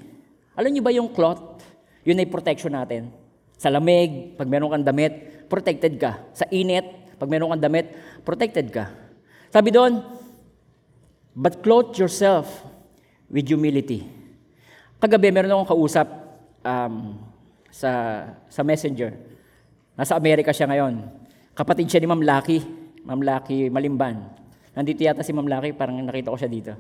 [0.59, 1.63] Alam niyo ba yung cloth?
[2.03, 3.15] Yun ay protection natin.
[3.63, 6.19] Sa lamig, pag meron kang damit, protected ka.
[6.35, 7.95] Sa init, pag meron kang damit,
[8.27, 8.91] protected ka.
[9.55, 10.03] Sabi doon,
[11.39, 12.51] but clothe yourself
[13.31, 14.03] with humility.
[14.99, 16.11] Kagabi, meron akong kausap,
[16.67, 17.23] um,
[17.73, 17.93] sa,
[18.53, 19.17] sa messenger.
[19.97, 21.09] Nasa Amerika siya ngayon.
[21.57, 22.61] Kapatid siya ni Ma'am Lucky.
[23.03, 24.21] Ma'am Lucky Malimban.
[24.77, 26.73] Nandito yata si Ma'am Lucky, parang nakita ko siya dito.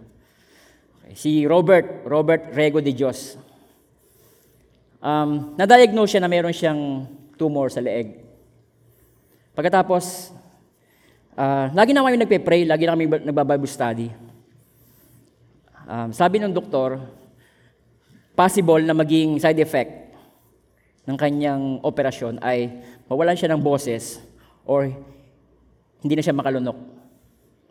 [1.02, 1.16] Okay.
[1.16, 3.40] Si Robert, Robert Rego de Dios.
[5.02, 8.22] Um, na-diagnose siya na meron siyang tumor sa leeg.
[9.52, 10.33] Pagkatapos,
[11.37, 14.09] ah, lagi na kami nagpe-pray, lagi na kami nagbabible study.
[15.85, 17.02] Um, sabi ng doktor,
[18.33, 20.02] possible na maging side effect
[21.03, 24.23] ng kanyang operasyon ay mawalan siya ng boses
[24.62, 24.87] or
[26.03, 26.79] hindi na siya makalunok.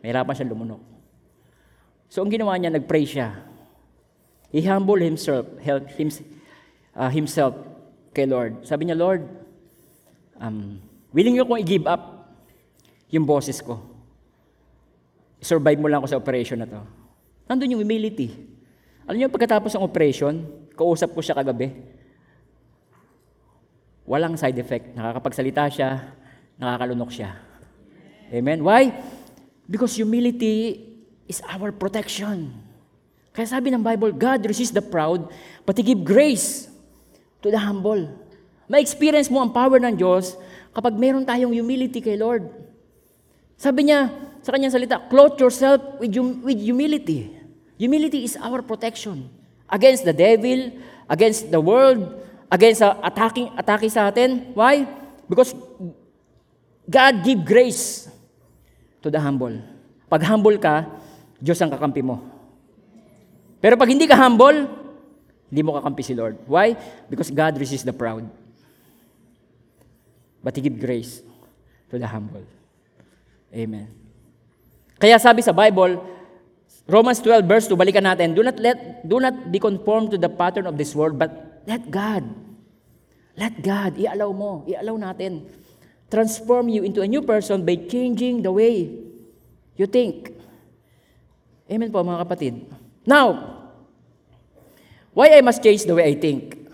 [0.04, 0.82] Mahirapan siya lumunok.
[2.12, 3.40] So ang ginawa niya, nag-pray siya.
[4.52, 6.20] He humbled himself, help, hims,
[6.92, 7.56] uh, himself
[8.12, 8.68] kay Lord.
[8.68, 9.24] Sabi niya, Lord,
[10.36, 10.76] um,
[11.16, 12.28] willing niyo kong i-give up
[13.08, 13.80] yung boses ko.
[15.40, 16.80] Survive mo lang ako sa operation na to.
[17.48, 18.28] Nandun yung humility.
[19.08, 20.44] Alam niyo, pagkatapos ng operation,
[20.76, 21.72] kausap ko siya kagabi.
[24.02, 24.94] Walang side effect.
[24.98, 26.10] Nakakapagsalita siya,
[26.58, 27.38] nakakalunok siya.
[28.32, 28.64] Amen?
[28.64, 28.90] Why?
[29.68, 30.88] Because humility
[31.30, 32.50] is our protection.
[33.32, 35.30] Kaya sabi ng Bible, God resists the proud,
[35.64, 36.68] but He give grace
[37.40, 38.08] to the humble.
[38.68, 40.36] Ma-experience mo ang power ng Diyos
[40.72, 42.48] kapag meron tayong humility kay Lord.
[43.56, 44.12] Sabi niya
[44.42, 47.30] sa kanyang salita, clothe yourself with, hum- with humility.
[47.78, 49.28] Humility is our protection
[49.70, 50.72] against the devil,
[51.08, 52.21] against the world,
[52.52, 54.52] against sa attacking atake sa atin.
[54.52, 54.84] Why?
[55.24, 55.56] Because
[56.84, 58.12] God give grace
[59.00, 59.56] to the humble.
[60.12, 60.84] Pag humble ka,
[61.40, 62.20] Diyos ang kakampi mo.
[63.64, 64.68] Pero pag hindi ka humble,
[65.48, 66.36] hindi mo kakampi si Lord.
[66.44, 66.76] Why?
[67.08, 68.28] Because God resists the proud.
[70.44, 71.24] But He give grace
[71.88, 72.44] to the humble.
[73.54, 73.88] Amen.
[75.00, 76.02] Kaya sabi sa Bible,
[76.84, 80.28] Romans 12 verse 2, balikan natin, do not let do not be conformed to the
[80.28, 82.24] pattern of this world, but let God.
[83.32, 85.48] Let God, i-allow mo, i-allow natin
[86.12, 88.92] transform you into a new person by changing the way
[89.80, 90.36] you think.
[91.64, 92.54] Amen po mga kapatid.
[93.08, 93.56] Now,
[95.16, 96.68] why I must change the way I think?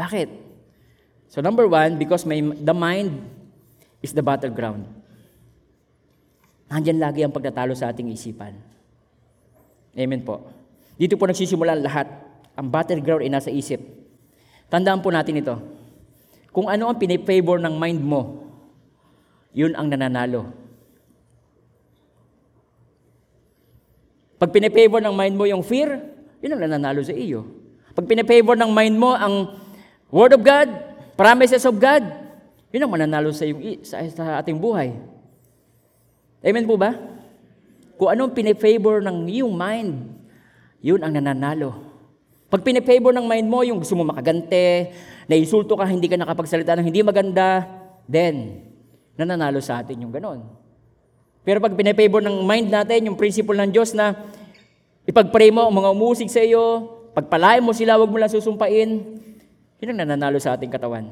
[0.00, 0.32] Bakit?
[1.28, 3.28] So number one, because my, the mind
[4.00, 4.88] is the battleground.
[6.72, 8.56] Nandyan lagi ang pagtatalo sa ating isipan.
[9.92, 10.48] Amen po.
[10.96, 12.08] Dito po nagsisimula lahat.
[12.56, 13.80] Ang battleground ay nasa isip.
[14.68, 15.56] Tandaan po natin ito.
[16.52, 18.44] Kung ano ang pinipavor ng mind mo,
[19.56, 20.52] yun ang nananalo.
[24.36, 26.02] Pag pinipavor ng mind mo yung fear,
[26.44, 27.46] yun ang nananalo sa iyo.
[27.92, 29.60] Pag pinipavor ng mind mo ang
[30.12, 30.68] Word of God,
[31.16, 32.04] promises of God,
[32.72, 34.92] yun ang mananalo sa, iyong, sa, sa ating buhay.
[36.42, 36.96] Amen po ba?
[37.96, 40.10] Kung anong pinifavor ng iyong mind,
[40.82, 41.91] yun ang nananalo.
[42.52, 44.92] Pag pinifavor ng mind mo, yung gusto mo makagante,
[45.24, 47.64] naisulto ka, hindi ka nakapagsalita ng hindi maganda,
[48.04, 48.60] then,
[49.16, 50.44] nananalo sa atin yung ganon.
[51.48, 54.28] Pero pag pinifavor ng mind natin, yung principle ng Diyos na
[55.08, 59.00] ipag-pray mo ang mga umusig sa iyo, pagpalain mo sila, huwag mo lang susumpain,
[59.80, 61.08] yun ang nananalo sa ating katawan.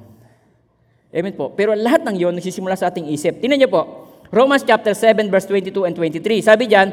[1.08, 1.56] Amen po.
[1.56, 3.40] Pero lahat ng yon nagsisimula sa ating isip.
[3.40, 6.44] Tingnan niyo po, Romans chapter 7 verse 22 and 23.
[6.44, 6.92] Sabi diyan,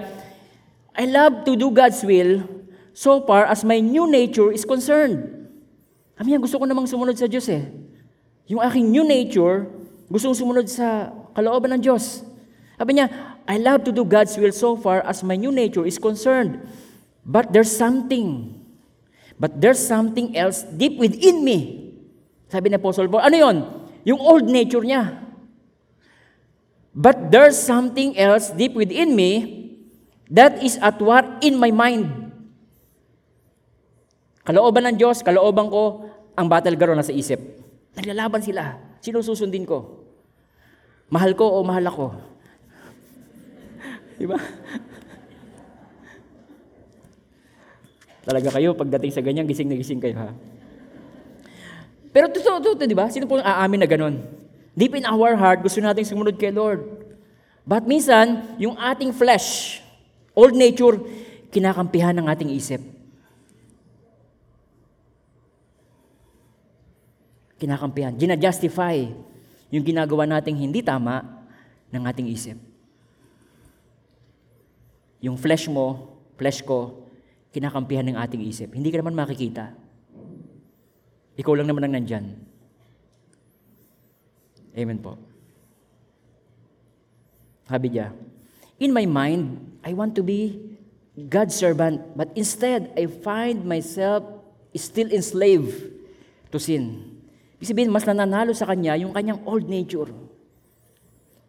[0.96, 2.57] I love to do God's will
[2.98, 5.22] so far as my new nature is concerned.
[6.18, 7.70] Kami yan, gusto ko namang sumunod sa Diyos eh.
[8.50, 9.70] Yung aking new nature,
[10.10, 12.26] gustong sumunod sa kalooban ng Diyos.
[12.74, 16.02] Sabi niya, I love to do God's will so far as my new nature is
[16.02, 16.66] concerned.
[17.22, 18.58] But there's something.
[19.38, 21.94] But there's something else deep within me.
[22.50, 23.58] Sabi ni Apostle Paul, ano yon?
[24.10, 25.22] Yung old nature niya.
[26.98, 29.30] But there's something else deep within me
[30.34, 32.27] that is at war in my mind.
[34.48, 37.36] Kalooban ng Diyos, kalooban ko, ang battleground nasa isip.
[38.00, 38.80] Naglalaban sila.
[39.04, 40.08] Sino susundin ko?
[41.12, 42.16] Mahal ko o mahal ako?
[44.16, 44.40] Di ba?
[48.24, 50.32] Talaga kayo, pagdating sa ganyan, gising na gising kayo ha.
[52.16, 53.12] Pero totoo, totoo, di ba?
[53.12, 54.24] Sino po ang aamin na ganun?
[54.80, 56.88] Deep in our heart, gusto nating sumunod kay Lord.
[57.68, 59.84] But minsan, yung ating flesh,
[60.32, 61.04] old nature,
[61.52, 62.97] kinakampihan ng ating isip.
[67.58, 68.14] Kinakampihan.
[68.14, 69.10] Gina-justify
[69.74, 71.26] yung ginagawa nating hindi tama
[71.92, 72.58] ng ating isip.
[75.20, 77.10] Yung flesh mo, flesh ko,
[77.52, 78.70] kinakampihan ng ating isip.
[78.72, 79.74] Hindi ka naman makikita.
[81.38, 82.26] Ikaw lang naman ang nandyan.
[84.78, 85.18] Amen po.
[87.66, 88.14] Sabi niya,
[88.78, 90.62] In my mind, I want to be
[91.18, 94.22] God's servant, but instead, I find myself
[94.78, 95.74] still enslaved
[96.54, 97.17] to sin.
[97.58, 100.14] Ibig sabihin, mas nananalo sa kanya yung kanyang old nature.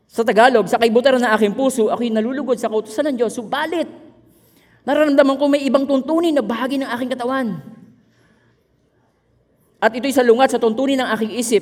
[0.08, 3.36] Sa Tagalog, sa kaibutaran ng aking puso, ako'y nalulugod sa kautusan ng Diyos.
[3.36, 3.84] Subalit,
[4.88, 7.60] nararamdaman ko may ibang tuntunin na bahagi ng aking katawan.
[9.76, 11.60] At ito'y salungat sa tuntunin ng aking isip.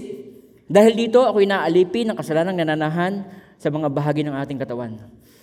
[0.70, 3.26] Dahil dito, ako'y naalipin ng kasalanang nananahan
[3.58, 4.94] sa mga bahagi ng ating katawan.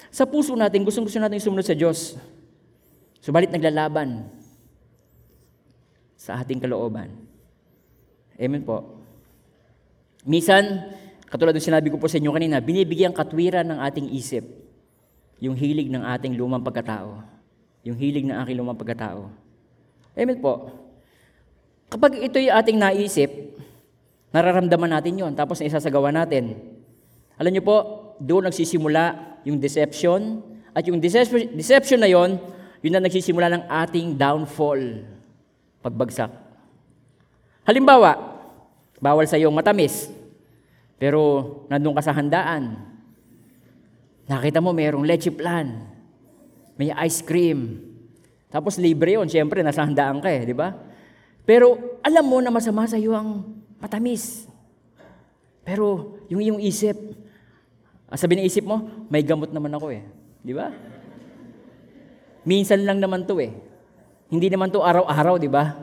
[0.07, 2.15] Sa puso natin, gustong-gusto natin sumunod sa Diyos.
[3.19, 4.31] Subalit naglalaban
[6.15, 7.11] sa ating kalooban.
[8.39, 8.92] Amen po.
[10.23, 10.95] Misan,
[11.27, 14.43] katulad ng sinabi ko po sa inyo kanina, binibigyan katwiran ng ating isip
[15.43, 17.19] yung hilig ng ating lumang pagkatao.
[17.83, 19.27] Yung hilig ng aking lumang pagkatao.
[20.15, 20.71] Amen po.
[21.91, 23.27] Kapag ito'y ating naisip,
[24.31, 26.55] nararamdaman natin yon tapos naisasagawa natin.
[27.35, 27.77] Alam niyo po,
[28.23, 30.39] doon nagsisimula yung deception,
[30.71, 32.39] at yung deception, deception na yon,
[32.79, 35.03] yun na nagsisimula ng ating downfall,
[35.83, 36.31] pagbagsak.
[37.67, 38.32] Halimbawa,
[39.03, 40.07] bawal sa iyong matamis,
[40.95, 41.19] pero
[41.67, 42.79] nandun ka sa handaan,
[44.23, 45.91] nakita mo mayroong leche plan,
[46.79, 47.83] may ice cream,
[48.47, 50.71] tapos libre yun, siyempre nasa handaan ka eh, di ba?
[51.43, 53.43] Pero alam mo na masama sa iyo ang
[53.81, 54.47] matamis.
[55.65, 56.95] Pero yung iyong isip,
[58.07, 60.05] ah, sabi ng isip mo, may gamot naman ako eh.
[60.45, 60.71] Di ba?
[62.45, 63.51] Minsan lang naman to eh.
[64.29, 65.73] Hindi naman to araw-araw, di ba?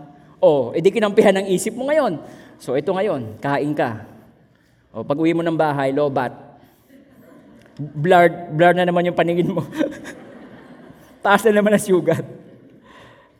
[0.41, 2.23] O, edi kinampihan ng isip mo ngayon.
[2.61, 4.05] So ito ngayon, kain ka.
[4.93, 6.29] O, pag uwi mo ng bahay, lobat.
[7.81, 9.65] Blurred, blurred na naman yung paningin mo.
[11.25, 12.21] Taas na naman ang sugat.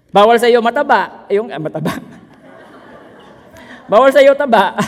[0.09, 1.29] Bawal sa iyo mataba.
[1.29, 1.91] Yung ah, mataba.
[3.93, 4.73] Bawal sa iyo taba.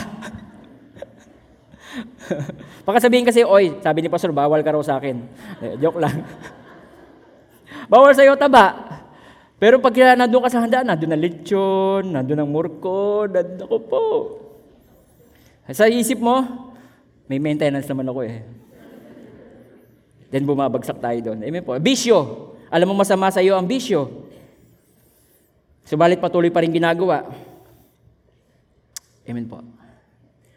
[2.89, 5.21] Baka sabihin kasi, oy, sabi ni Pastor, bawal ka raw sa akin.
[5.61, 6.25] Eh, joke lang.
[7.91, 8.97] bawal sa iyo taba.
[9.63, 14.03] Pero pag nandun ka sa handaan, nandun ang lechon, nandun ang murko, nandun ako po.
[15.71, 16.43] Sa isip mo,
[17.31, 18.43] may maintenance naman ako eh.
[20.27, 21.47] Then bumabagsak tayo doon.
[21.47, 21.79] Amen po.
[21.79, 22.51] Bisyo.
[22.67, 24.27] Alam mo masama sa iyo ang bisyo.
[25.87, 27.23] Subalit patuloy pa rin ginagawa.
[29.23, 29.63] Amen po.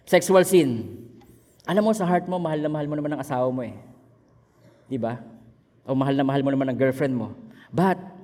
[0.03, 0.99] Sexual sin.
[1.63, 3.79] Alam mo sa heart mo, mahal na mahal mo naman ang asawa mo eh.
[4.91, 5.23] Di ba?
[5.87, 7.39] O mahal na mahal mo naman ang girlfriend mo.
[7.71, 8.16] But,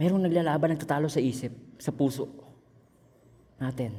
[0.00, 2.24] merong naglalaban ng tatalo sa isip, sa puso
[3.60, 3.92] natin.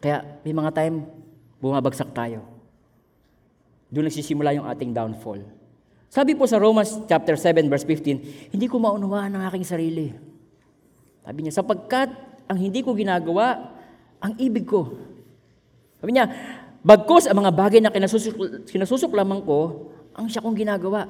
[0.00, 1.04] Kaya may mga time,
[1.60, 2.40] bumabagsak tayo.
[3.92, 5.44] Doon nagsisimula yung ating downfall.
[6.08, 10.08] Sabi po sa Romans chapter 7 verse 15, hindi ko maunawaan ang aking sarili.
[11.20, 12.08] Sabi niya, sapagkat
[12.48, 13.76] ang hindi ko ginagawa,
[14.24, 14.96] ang ibig ko.
[16.00, 16.32] Sabi niya,
[16.80, 21.04] bagkos ang mga bagay na kinasusuk, kinasusuklaman ko, ang siya kong ginagawa.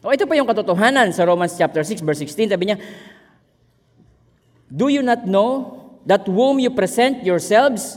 [0.00, 2.52] O ito pa yung katotohanan sa Romans chapter 6 verse 16.
[2.56, 2.80] Sabi niya,
[4.74, 7.94] Do you not know that whom you present yourselves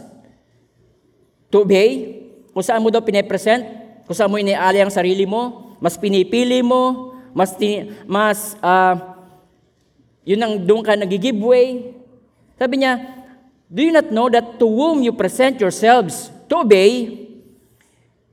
[1.49, 2.21] to obey?
[2.53, 3.65] Kung saan mo daw pinipresent,
[4.05, 7.57] kung saan mo iniali ang sarili mo, mas pinipili mo, mas,
[8.05, 8.93] mas uh,
[10.21, 11.41] yun ang doon ka nag-give.
[12.61, 13.17] Sabi niya,
[13.67, 17.27] Do you not know that to whom you present yourselves to obey,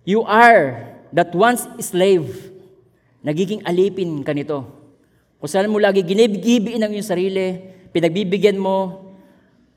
[0.04, 2.54] you are that once slave.
[3.24, 4.62] Nagiging alipin ka nito.
[5.40, 9.06] Kung saan mo lagi ginibigibiin ang iyong sarili, pinagbibigyan mo,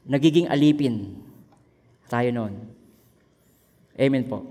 [0.09, 1.21] nagiging alipin.
[2.09, 2.53] Tayo noon.
[3.93, 4.41] Amen po.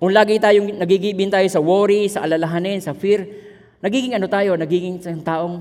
[0.00, 3.28] Kung lagi tayong nagigibin tayo sa worry, sa alalahanin, sa fear,
[3.84, 5.60] nagiging ano tayo, nagiging taong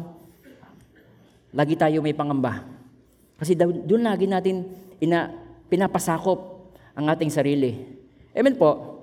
[1.52, 2.64] lagi tayo may pangamba.
[3.36, 4.64] Kasi doon lagi natin
[5.04, 5.34] ina,
[5.68, 7.84] pinapasakop ang ating sarili.
[8.32, 9.02] Amen po.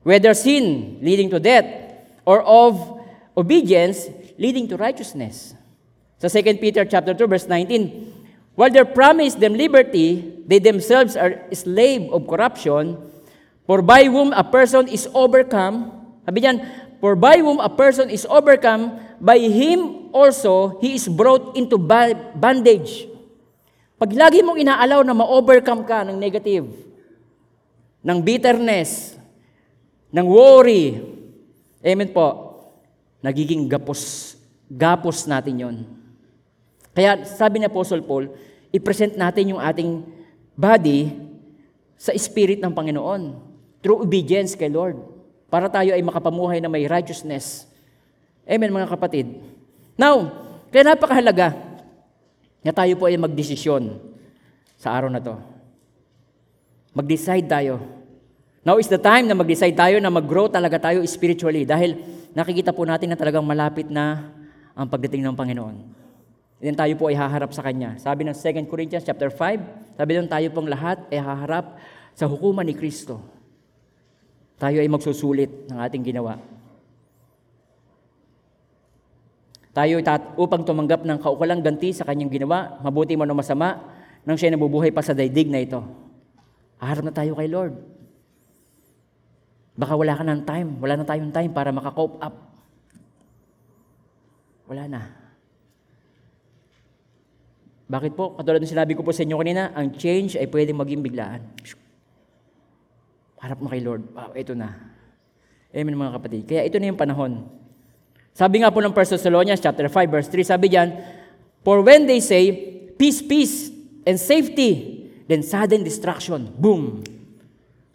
[0.00, 1.68] Whether sin leading to death
[2.24, 2.80] or of
[3.36, 4.08] obedience
[4.40, 5.52] leading to righteousness.
[6.20, 11.40] Sa 2 Peter chapter 2 verse 19, while they promise them liberty, they themselves are
[11.56, 13.00] slave of corruption,
[13.64, 15.88] for by whom a person is overcome,
[16.28, 16.60] sabi diyan,
[17.00, 21.80] for by whom a person is overcome, by him also he is brought into
[22.36, 23.08] bondage.
[23.96, 26.68] Pag lagi mong inaalaw na ma-overcome ka ng negative,
[28.04, 29.16] ng bitterness,
[30.12, 31.00] ng worry,
[31.80, 32.28] amen po,
[33.24, 34.36] nagiging gapos,
[34.68, 35.76] gapos natin yon.
[36.90, 38.30] Kaya sabi ni Apostle Paul,
[38.74, 40.02] i-present natin yung ating
[40.58, 41.14] body
[42.00, 43.36] sa Spirit ng Panginoon
[43.80, 44.98] through obedience kay Lord
[45.50, 47.66] para tayo ay makapamuhay na may righteousness.
[48.46, 49.38] Amen mga kapatid.
[49.94, 50.32] Now,
[50.70, 51.54] kaya napakahalaga
[52.62, 54.00] na tayo po ay magdesisyon
[54.80, 55.36] sa araw na to.
[56.96, 57.78] Mag-decide tayo.
[58.60, 61.96] Now is the time na mag-decide tayo na mag-grow talaga tayo spiritually dahil
[62.36, 64.30] nakikita po natin na talagang malapit na
[64.76, 65.99] ang pagdating ng Panginoon.
[66.60, 67.96] Then tayo po ay haharap sa Kanya.
[67.96, 71.80] Sabi ng 2 Corinthians chapter 5, sabi doon tayo pong lahat ay haharap
[72.12, 73.16] sa hukuman ni Kristo.
[74.60, 76.36] Tayo ay magsusulit ng ating ginawa.
[79.72, 80.04] Tayo ay
[80.36, 83.80] upang tumanggap ng kaukulang ganti sa kanyang ginawa, mabuti man o masama,
[84.28, 85.80] nang siya nabubuhay pa sa daigdig na ito.
[86.76, 87.72] Haharap na tayo kay Lord.
[89.80, 92.36] Baka wala ka ng time, wala na tayong time para makakope up.
[94.68, 95.19] Wala na.
[97.90, 98.38] Bakit po?
[98.38, 101.42] Katulad ng sinabi ko po sa inyo kanina, ang change ay pwedeng maging biglaan.
[103.42, 104.06] Harap mo kay Lord.
[104.14, 104.94] Wow, ito na.
[105.74, 106.46] Amen mga kapatid.
[106.46, 107.50] Kaya ito na yung panahon.
[108.30, 110.88] Sabi nga po ng 1 Thessalonians chapter 5 verse 3, sabi diyan,
[111.66, 112.54] For when they say,
[112.94, 113.74] peace, peace,
[114.06, 117.02] and safety, then sudden destruction, boom.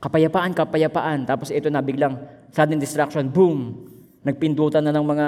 [0.03, 1.23] Kapayapaan, kapayapaan.
[1.23, 2.19] Tapos ito na biglang
[2.51, 3.87] sudden destruction, boom.
[4.27, 5.27] Nagpindutan na ng mga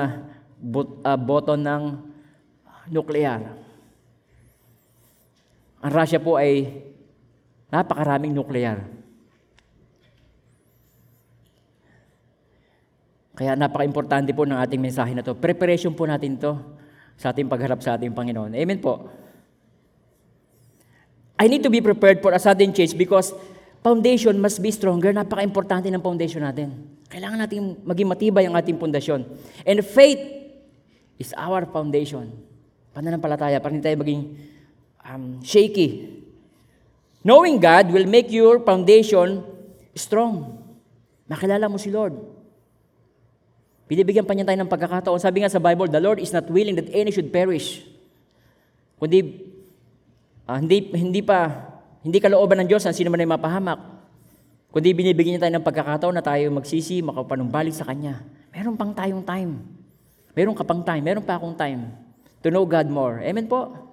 [0.60, 1.84] bot, uh, button ng
[2.91, 3.66] nuclear.
[5.81, 6.73] Ang Russia po ay
[7.69, 8.81] napakaraming nuclear.
[13.37, 15.37] Kaya napaka-importante po ng ating mensahe na to.
[15.37, 16.57] Preparation po natin to
[17.13, 18.57] sa ating pagharap sa ating Panginoon.
[18.57, 19.05] Amen po.
[21.37, 23.29] I need to be prepared for a sudden change because
[23.85, 25.13] foundation must be stronger.
[25.13, 26.97] Napaka-importante ng foundation natin.
[27.13, 29.21] Kailangan natin maging matibay ang ating pundasyon.
[29.61, 30.17] And faith
[31.21, 32.33] is our foundation.
[32.97, 34.33] Pananampalataya, para tayo maging
[35.08, 36.20] um, shaky.
[37.24, 39.43] Knowing God will make your foundation
[39.96, 40.60] strong.
[41.28, 42.15] Makilala mo si Lord.
[43.88, 45.20] Binibigyan pa niya tayo ng pagkakataon.
[45.20, 47.84] Sabi nga sa Bible, the Lord is not willing that any should perish.
[49.00, 49.48] Kundi,
[50.43, 51.52] ah, hindi, hindi pa,
[52.04, 53.80] hindi kalooban ng Diyos ang sino man ay mapahamak.
[54.72, 58.24] Kundi binibigyan niya tayo ng pagkakataon na tayo magsisi, makapanumbalik sa Kanya.
[58.52, 59.63] Meron pang tayong time.
[60.36, 61.04] Meron ka pang time.
[61.04, 61.91] Meron pa akong time
[62.43, 63.24] to know God more.
[63.24, 63.87] Amen po?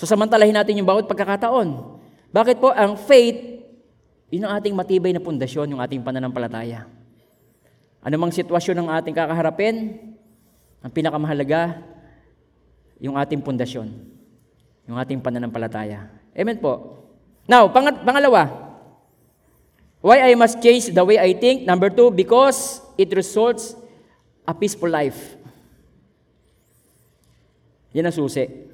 [0.00, 2.00] So samantalahin natin yung bawat pagkakataon.
[2.32, 2.72] Bakit po?
[2.72, 3.36] Ang faith,
[4.32, 6.88] yun ang ating matibay na pundasyon, yung ating pananampalataya.
[8.00, 10.00] Ano mang sitwasyon ng ating kakaharapin,
[10.80, 11.84] ang pinakamahalaga,
[12.96, 13.92] yung ating pundasyon,
[14.88, 16.08] yung ating pananampalataya.
[16.32, 17.04] Amen po.
[17.44, 18.72] Now, pang- pangalawa,
[20.00, 21.68] why I must change the way I think?
[21.68, 23.76] Number two, because it results
[24.48, 25.36] a peaceful life.
[27.92, 28.69] Yan ang susi.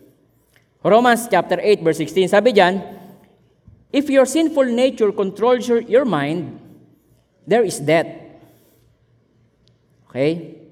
[0.87, 2.79] Romans chapter 8 verse 16, sabi diyan,
[3.91, 6.63] If your sinful nature controls your, your mind,
[7.47, 8.07] there is death.
[10.07, 10.63] Okay?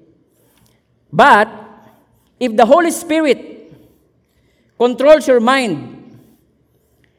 [1.11, 1.51] But,
[2.39, 3.71] if the Holy Spirit
[4.79, 6.19] controls your mind,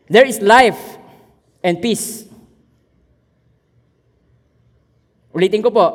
[0.09, 0.96] there is life
[1.62, 2.24] and peace.
[5.37, 5.87] Ulitin ko po.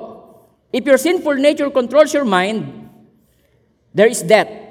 [0.70, 2.90] If your sinful nature controls your mind,
[3.94, 4.71] there is death.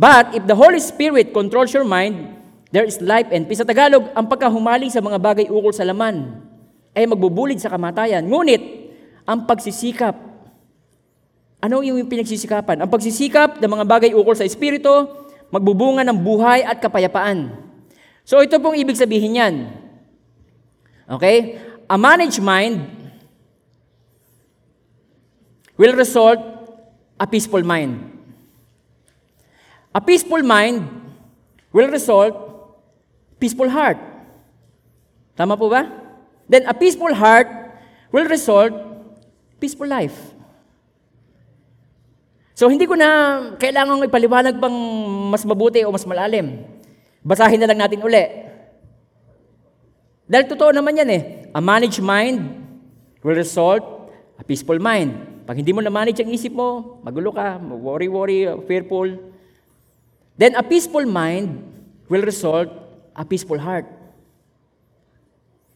[0.00, 2.32] But if the Holy Spirit controls your mind,
[2.72, 3.60] there is life and peace.
[3.60, 6.40] Sa Tagalog, ang pagkahumaling sa mga bagay ukol sa laman
[6.96, 8.24] ay magbubulid sa kamatayan.
[8.24, 8.80] Ngunit,
[9.28, 10.16] ang pagsisikap,
[11.60, 12.80] ano yung pinagsisikapan?
[12.80, 14.88] Ang pagsisikap ng mga bagay ukol sa Espiritu,
[15.52, 17.52] magbubunga ng buhay at kapayapaan.
[18.24, 19.54] So ito pong ibig sabihin yan.
[21.12, 21.60] Okay?
[21.92, 22.88] A managed mind
[25.76, 26.40] will result
[27.20, 28.09] a peaceful mind.
[29.90, 30.86] A peaceful mind
[31.74, 32.34] will result
[33.42, 33.98] peaceful heart.
[35.34, 35.88] Tama po ba?
[36.46, 37.48] Then a peaceful heart
[38.14, 38.70] will result
[39.58, 40.14] peaceful life.
[42.54, 43.08] So hindi ko na
[43.56, 44.76] kailangan ipaliwanag pang
[45.32, 46.60] mas mabuti o mas malalim.
[47.24, 48.24] Basahin na lang natin uli.
[50.30, 51.22] Dahil totoo naman yan eh.
[51.50, 52.38] A managed mind
[53.24, 53.82] will result
[54.38, 55.42] a peaceful mind.
[55.48, 59.10] Pag hindi mo na-manage ang isip mo, magulo ka, worry-worry, fearful.
[60.40, 61.60] Then a peaceful mind
[62.08, 62.72] will result
[63.12, 63.84] a peaceful heart.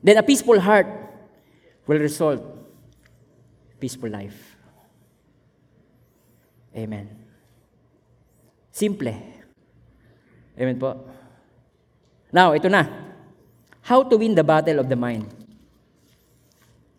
[0.00, 0.88] Then a peaceful heart
[1.85, 2.40] will result
[3.77, 4.57] peaceful life.
[6.72, 7.12] Amen.
[8.72, 9.12] Simple.
[10.57, 10.97] Amen po.
[12.32, 12.88] Now, ito na.
[13.84, 15.28] How to win the battle of the mind.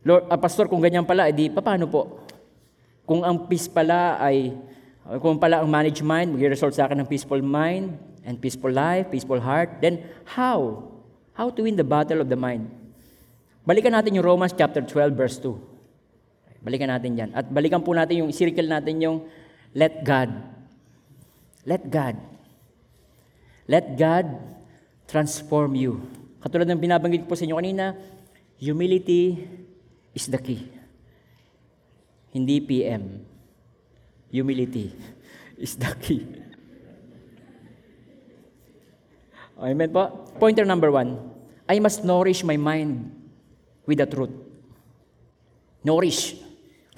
[0.05, 2.29] Lord, ah, pastor, kung ganyan pala, edi paano po?
[3.09, 4.53] Kung ang peace pala ay,
[5.05, 7.93] kung pala ang managed mind, mag-result sa akin ng peaceful mind
[8.25, 10.81] and peaceful life, peaceful heart, then how?
[11.37, 12.65] How to win the battle of the mind?
[13.65, 15.53] Balikan natin yung Romans chapter 12 verse 2.
[16.65, 17.29] Balikan natin yan.
[17.37, 19.29] At balikan po natin yung, circle natin yung
[19.77, 20.33] let God.
[21.61, 22.17] Let God.
[23.69, 24.25] Let God
[25.05, 26.01] transform you.
[26.41, 27.93] Katulad ng binabanggit po sa inyo kanina,
[28.57, 29.45] humility
[30.17, 30.65] is the key.
[32.33, 33.34] Hindi PM.
[34.35, 34.91] Humility
[35.55, 36.27] is the key.
[39.55, 40.27] Amen po.
[40.35, 41.15] Pointer number one,
[41.63, 43.15] I must nourish my mind
[43.87, 44.35] with the truth.
[45.87, 46.35] Nourish.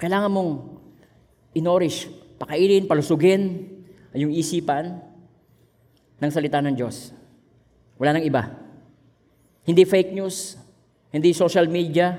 [0.02, 0.82] Kailangan mong
[1.54, 2.10] inorish,
[2.42, 3.70] pakainin, palusugin
[4.18, 4.98] yung isipan
[6.18, 7.14] ng salita ng Diyos.
[8.02, 8.50] Wala nang iba.
[9.62, 10.58] Hindi fake news,
[11.14, 12.18] hindi social media,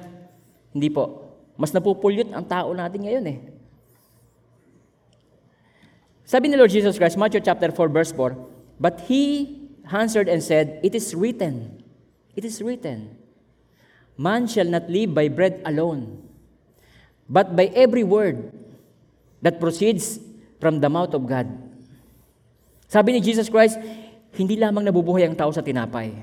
[0.71, 1.27] hindi po.
[1.59, 3.58] Mas napupulyot ang tao natin ngayon eh.
[6.29, 8.37] Sabi ni Lord Jesus Christ, Matthew chapter 4, verse 4,
[8.77, 9.49] But he
[9.89, 11.81] answered and said, It is written,
[12.37, 13.17] it is written,
[14.13, 16.21] Man shall not live by bread alone,
[17.25, 18.53] but by every word
[19.41, 20.21] that proceeds
[20.61, 21.49] from the mouth of God.
[22.85, 23.81] Sabi ni Jesus Christ,
[24.37, 26.13] hindi lamang nabubuhay ang tao sa tinapay,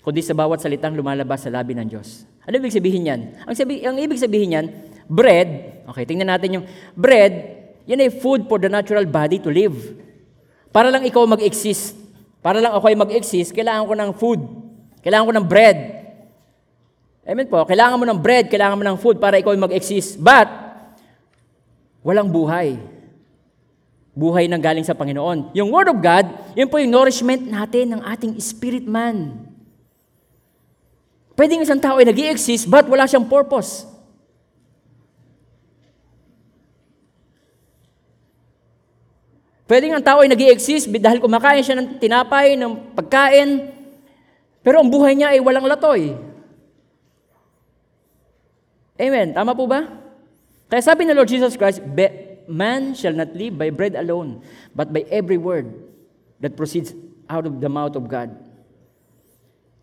[0.00, 2.24] kundi sa bawat salitang lumalabas sa labi ng Diyos.
[2.48, 3.20] Ano ibig sabihin yan?
[3.44, 4.66] Ang, sabi, ang ibig sabihin yan,
[5.12, 6.64] bread, okay, tingnan natin yung
[6.96, 7.51] bread,
[7.86, 9.74] yan ay food for the natural body to live.
[10.70, 11.98] Para lang ikaw mag-exist,
[12.40, 14.40] para lang ako ay mag-exist, kailangan ko ng food,
[15.04, 15.78] kailangan ko ng bread.
[17.22, 20.18] Amen po, kailangan mo ng bread, kailangan mo ng food para ikaw ay mag-exist.
[20.18, 20.50] But,
[22.02, 22.80] walang buhay.
[24.12, 25.54] Buhay nang galing sa Panginoon.
[25.54, 26.28] Yung Word of God,
[26.58, 29.48] yun po yung nourishment natin ng ating spirit man.
[31.32, 33.88] Pwedeng isang tao ay nag exist but wala siyang purpose.
[39.72, 43.72] Pwedeng ang tao ay nag exist dahil kumakain siya ng tinapay, ng pagkain,
[44.60, 46.12] pero ang buhay niya ay walang latoy.
[49.00, 49.32] Amen.
[49.32, 49.88] Tama po ba?
[50.68, 51.80] Kaya sabi ng Lord Jesus Christ,
[52.44, 54.44] man shall not live by bread alone,
[54.76, 55.72] but by every word
[56.44, 56.92] that proceeds
[57.24, 58.28] out of the mouth of God.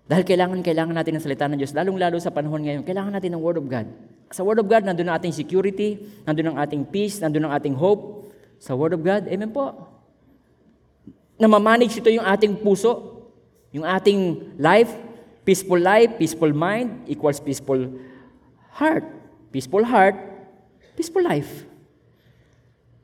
[0.06, 3.42] Dahil kailangan, kailangan natin ng salita ng Diyos, lalong-lalo sa panahon ngayon, kailangan natin ng
[3.42, 3.90] Word of God.
[4.30, 5.98] Sa Word of God, nandun ang ating security,
[6.30, 8.29] nandun ang ating peace, nandun ang ating hope.
[8.60, 9.72] Sa Word of God, amen po.
[11.40, 13.24] Na mamanage ito yung ating puso,
[13.72, 14.92] yung ating life,
[15.48, 17.80] peaceful life, peaceful mind, equals peaceful
[18.76, 19.08] heart.
[19.50, 20.14] Peaceful heart,
[20.94, 21.66] peaceful life.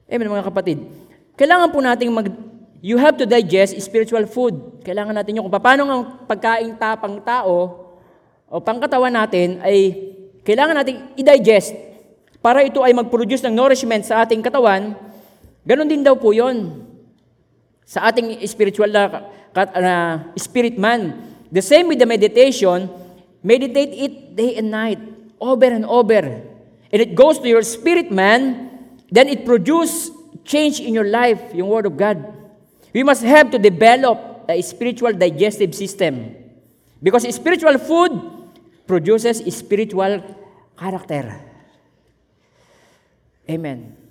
[0.06, 0.86] Amen, mga kapatid.
[1.34, 2.28] Kailangan po nating mag,
[2.86, 4.86] You have to digest spiritual food.
[4.86, 7.82] Kailangan natin yung kung paano ang pagkain tapang tao
[8.46, 10.14] o pangkatawan natin ay
[10.46, 11.74] kailangan natin i-digest
[12.46, 14.94] para ito ay mag-produce ng nourishment sa ating katawan.
[15.66, 16.86] Ganon din daw po yon
[17.86, 21.34] sa ating spiritual na uh, spirit man.
[21.50, 22.90] The same with the meditation,
[23.42, 25.02] meditate it day and night,
[25.42, 26.22] over and over.
[26.94, 28.70] And it goes to your spirit man,
[29.10, 30.10] then it produce
[30.46, 32.22] change in your life, yung Word of God.
[32.94, 36.36] We must have to develop a spiritual digestive system.
[37.02, 38.14] Because spiritual food
[38.88, 40.22] produces spiritual
[40.78, 41.42] character.
[43.50, 44.05] Amen.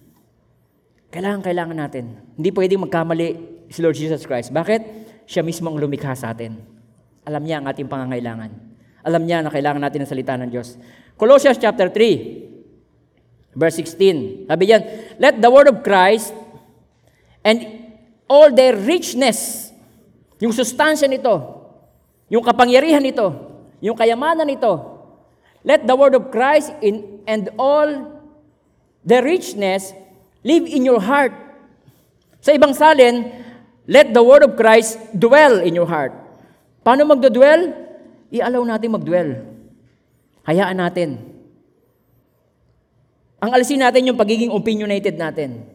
[1.15, 2.05] Kailangan, kailangan natin.
[2.35, 3.29] Hindi pwedeng magkamali
[3.71, 4.51] si Lord Jesus Christ.
[4.51, 4.83] Bakit?
[5.31, 6.59] Siya mismo ang lumikha sa atin.
[7.23, 8.51] Alam niya ang ating pangangailangan.
[9.07, 10.75] Alam niya na kailangan natin ng salita ng Diyos.
[11.15, 14.51] Colossians chapter 3, verse 16.
[14.51, 14.83] Sabi yan,
[15.23, 16.35] Let the word of Christ
[17.47, 17.63] and
[18.27, 19.71] all their richness,
[20.43, 21.63] yung sustansya nito,
[22.27, 23.31] yung kapangyarihan nito,
[23.79, 24.99] yung kayamanan nito,
[25.63, 28.19] let the word of Christ in, and all
[29.07, 29.95] the richness
[30.45, 31.33] live in your heart.
[32.45, 33.33] Sa ibang salin,
[33.89, 36.13] let the word of Christ dwell in your heart.
[36.85, 37.73] Paano magdodwell?
[38.29, 39.31] I-allow natin magdwell.
[40.45, 41.17] Hayaan natin.
[43.41, 45.75] Ang alisin natin yung pagiging opinionated natin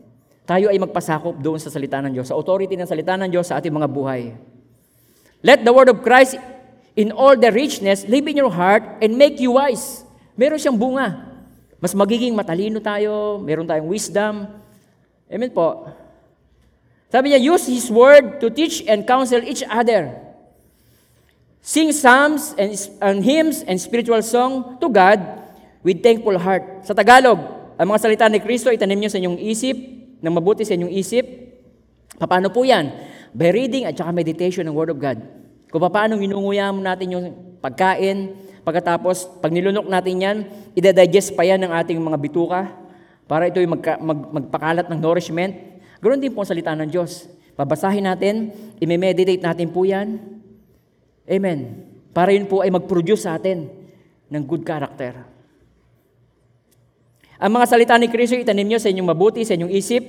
[0.49, 3.61] tayo ay magpasakop doon sa salita ng Diyos, sa authority ng salita ng Diyos sa
[3.61, 4.34] ating mga buhay.
[5.45, 6.41] Let the word of Christ
[6.97, 10.01] in all the richness live in your heart and make you wise.
[10.34, 11.29] Meron siyang bunga.
[11.80, 14.48] Mas magiging matalino tayo, meron tayong wisdom.
[15.32, 15.88] Amen po.
[17.08, 20.14] Sabi niya, use His word to teach and counsel each other.
[21.60, 22.72] Sing psalms and,
[23.04, 25.20] and hymns and spiritual song to God
[25.82, 26.84] with thankful heart.
[26.84, 27.40] Sa Tagalog,
[27.80, 29.76] ang mga salita ni Kristo, itanim niyo sa inyong isip,
[30.20, 31.26] ng mabuti sa inyong isip.
[32.20, 32.92] Paano po yan?
[33.32, 35.20] By reading at saka meditation ng Word of God.
[35.72, 37.26] Kung paano inunguya natin yung
[37.64, 38.36] pagkain,
[38.70, 40.38] pagkatapos, pag nilunok natin yan,
[40.78, 42.70] ida-digest pa yan ng ating mga bituka
[43.26, 45.57] para ito yung magka, mag, magpakalat ng nourishment.
[45.97, 47.26] Ganoon din po ang salita ng Diyos.
[47.57, 50.22] Babasahin natin, imemeditate natin po yan.
[51.26, 51.89] Amen.
[52.13, 53.65] Para yun po ay mag-produce sa atin
[54.30, 55.26] ng good character.
[57.41, 60.03] Ang mga salita ni Kristo itanim niyo sa inyong mabuti, sa inyong isip,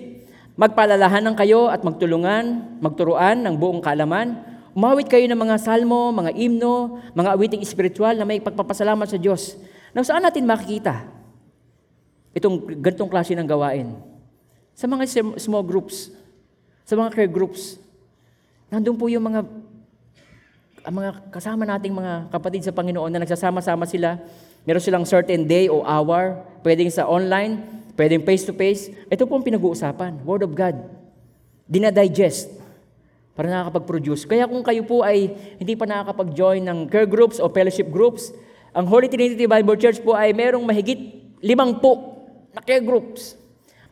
[0.61, 4.50] magpalalahanan kayo at magtulungan, magturuan ng buong kalaman.
[4.71, 9.59] Umawit kayo ng mga salmo, mga imno, mga awiting espiritual na may pagpapasalamat sa Diyos.
[9.91, 11.11] Now, saan natin makikita
[12.31, 13.99] itong ganitong klase ng gawain?
[14.79, 15.11] Sa mga
[15.43, 16.15] small groups,
[16.87, 17.83] sa mga care groups.
[18.71, 19.43] Nandun po yung mga
[20.81, 24.17] ang mga kasama nating mga kapatid sa Panginoon na nagsasama-sama sila,
[24.65, 27.61] meron silang certain day o hour, pwedeng sa online,
[28.01, 28.89] pwedeng face-to-face.
[29.13, 30.79] Ito po ang pinag-uusapan, Word of God.
[31.69, 32.60] Dinadigest
[33.41, 34.29] para nakakapag-produce.
[34.29, 38.37] Kaya kung kayo po ay hindi pa nakakapag-join ng care groups o fellowship groups,
[38.77, 42.21] ang Holy Trinity Bible Church po ay merong mahigit limang po
[42.53, 43.41] na care groups.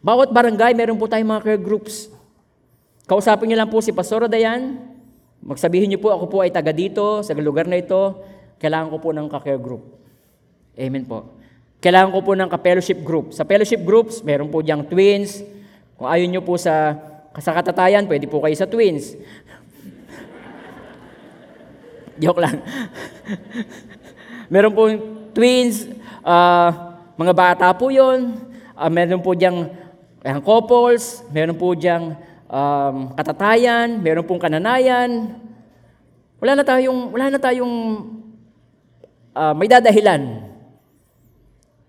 [0.05, 2.13] Bawat barangay, meron po tayong mga care groups.
[3.09, 4.85] Kausapin niyo lang po si Pastor Dayan,
[5.39, 8.19] Magsabihin niyo po, ako po ay taga dito, sa lugar na ito,
[8.59, 9.97] kailangan ko po ng ka-care group.
[10.75, 11.31] Amen po.
[11.79, 13.31] Kailangan ko po ng ka-fellowship group.
[13.31, 15.47] Sa fellowship groups, meron po diyang twins.
[15.95, 16.99] Kung ayaw niyo po sa,
[17.39, 19.15] sa katatayan, pwede po kayo sa twins.
[22.23, 22.59] Joke lang.
[24.53, 24.91] meron po
[25.31, 25.87] twins,
[26.27, 28.43] ah, mga bata po yon.
[28.75, 29.71] Ah, meron po diyang
[30.23, 32.19] eh, couples, meron po diyang
[32.51, 35.39] um, katatayan, meron pong kananayan.
[36.43, 37.75] Wala na tayong, wala na tayong
[39.35, 40.47] uh, may dadahilan.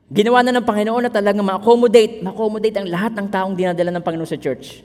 [0.10, 4.30] Ginawa na ng Panginoon na talagang ma-accommodate, ma-accommodate ang lahat ng taong dinadala ng Panginoon
[4.30, 4.82] sa church.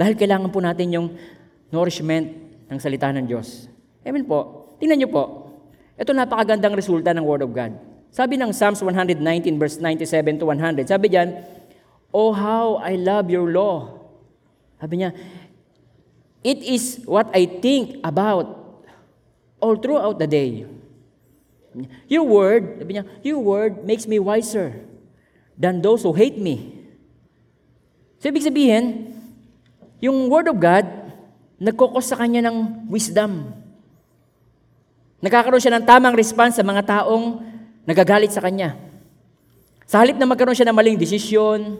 [0.00, 1.06] Dahil kailangan po natin yung
[1.68, 2.32] nourishment
[2.72, 3.68] ng salita ng Diyos.
[4.00, 4.72] Amen po.
[4.80, 5.52] Tingnan niyo po.
[6.00, 7.76] Ito napakagandang resulta ng Word of God.
[8.08, 9.20] Sabi ng Psalms 119
[9.60, 11.36] verse 97 to 100, sabi diyan,
[12.16, 14.00] Oh how I love your law.
[14.80, 15.12] Sabi niya,
[16.40, 18.48] it is what I think about
[19.60, 20.64] all throughout the day.
[22.08, 24.80] Your word, sabi niya, your word makes me wiser
[25.60, 26.88] than those who hate me.
[28.18, 29.09] So, ibig sabihin,
[30.00, 30.88] yung word of God,
[31.60, 33.52] nagkukos sa kanya ng wisdom.
[35.20, 37.44] Nagkakaroon siya ng tamang response sa mga taong
[37.84, 38.80] nagagalit sa kanya.
[39.84, 41.76] Sa halip na magkaroon siya ng maling desisyon,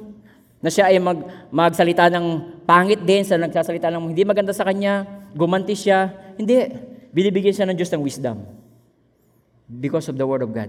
[0.60, 5.08] na siya ay mag, magsalita ng pangit din, sa nagsasalita ng hindi maganda sa kanya,
[5.32, 6.12] gumanti siya.
[6.36, 6.68] Hindi.
[7.16, 8.44] Binibigyan siya ng Diyos ng wisdom.
[9.64, 10.68] Because of the Word of God.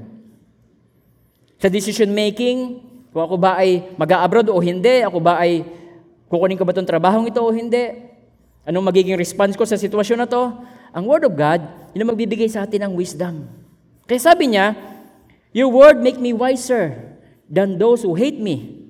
[1.59, 2.79] Sa decision making,
[3.11, 5.67] kung ako ba ay mag-abroad o hindi, ako ba ay
[6.31, 8.07] kukunin ko ba itong trabahong ito o hindi,
[8.63, 10.55] anong magiging response ko sa sitwasyon na to,
[10.95, 11.59] ang Word of God,
[11.91, 13.51] yun ang magbibigay sa atin ng wisdom.
[14.07, 14.75] Kaya sabi niya,
[15.51, 16.95] Your word make me wiser
[17.51, 18.87] than those who hate me.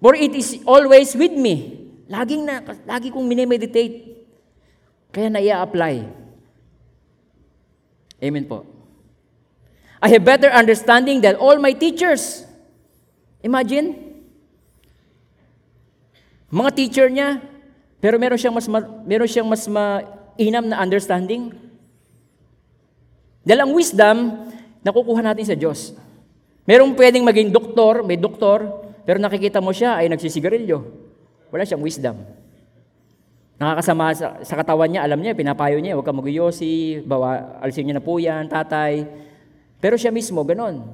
[0.00, 1.84] For it is always with me.
[2.08, 4.16] Laging na, lagi kong minimeditate.
[5.12, 6.24] Kaya na apply
[8.24, 8.64] Amen po.
[10.00, 12.44] I have better understanding than all my teachers.
[13.44, 14.13] Imagine,
[16.54, 17.42] mga teacher niya,
[17.98, 18.70] pero meron siyang mas
[19.02, 21.50] meron siyang mas mainam na understanding.
[23.42, 24.16] Dahil ang wisdom,
[24.86, 25.98] nakukuha natin sa Diyos.
[26.64, 28.64] Merong pwedeng maging doktor, may doktor,
[29.02, 30.78] pero nakikita mo siya ay nagsisigarilyo.
[31.50, 32.16] Wala siyang wisdom.
[33.60, 38.00] Nakakasama sa, sa katawan niya, alam niya, pinapayo niya, huwag ka magyosi, bawa, alisin niyo
[38.00, 39.04] na po yan, tatay.
[39.78, 40.88] Pero siya mismo, ganon.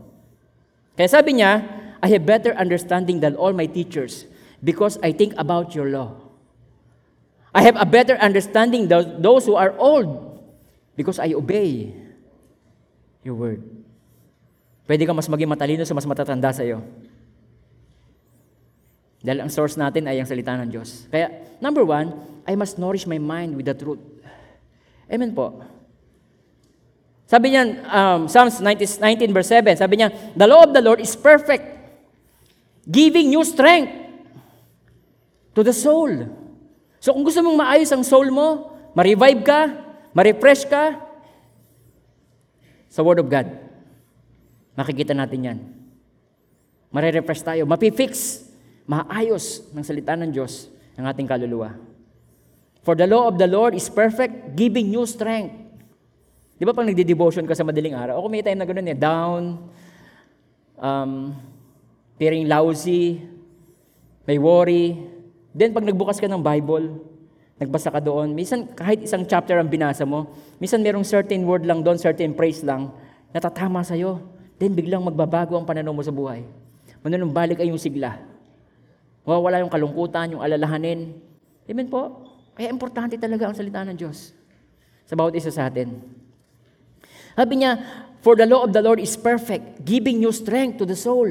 [0.98, 1.62] Kaya sabi niya,
[2.02, 4.29] I have better understanding than all my teachers
[4.62, 6.16] because I think about your law.
[7.50, 10.38] I have a better understanding than those who are old
[10.94, 11.90] because I obey
[13.26, 13.64] your word.
[14.86, 16.82] Pwede ka mas maging matalino sa mas matatanda sa iyo.
[19.20, 21.04] Dahil ang source natin ay ang salita ng Diyos.
[21.12, 21.28] Kaya,
[21.60, 22.14] number one,
[22.48, 24.00] I must nourish my mind with the truth.
[25.10, 25.60] Amen po.
[27.30, 30.98] Sabi niya, um, Psalms 19, 19 verse 7, sabi niya, The law of the Lord
[30.98, 31.62] is perfect,
[32.90, 34.09] giving you strength
[35.54, 36.10] to the soul.
[37.00, 39.60] So kung gusto mong maayos ang soul mo, ma-revive ka,
[40.12, 41.10] ma-refresh ka,
[42.90, 43.46] sa Word of God.
[44.74, 45.58] Makikita natin yan.
[46.90, 48.44] Mare-refresh tayo, mapifix
[48.90, 50.66] maayos ng salita ng Diyos
[50.98, 51.78] ang ating kaluluwa.
[52.82, 55.54] For the law of the Lord is perfect, giving you strength.
[56.58, 59.42] Di ba pag nagdi-devotion ka sa madaling araw, ako may time na ganoon eh, down,
[60.76, 61.32] um,
[62.18, 63.22] feeling lousy,
[64.26, 64.98] may worry.
[65.50, 67.02] Then pag nagbukas ka ng Bible,
[67.58, 70.30] nagbasa ka doon, minsan kahit isang chapter ang binasa mo,
[70.62, 72.88] minsan merong certain word lang doon, certain praise lang,
[73.34, 74.22] natatama sa'yo.
[74.56, 76.46] Then biglang magbabago ang pananaw mo sa buhay.
[77.00, 78.20] Manunumbalik ay yung sigla.
[79.24, 81.16] Mawawala yung kalungkutan, yung alalahanin.
[81.68, 82.24] Amen po?
[82.56, 84.32] Kaya importante talaga ang salita ng Diyos
[85.08, 85.96] sa bawat isa sa atin.
[87.34, 87.80] Sabi niya,
[88.20, 91.28] For the law of the Lord is perfect, giving you strength to the soul.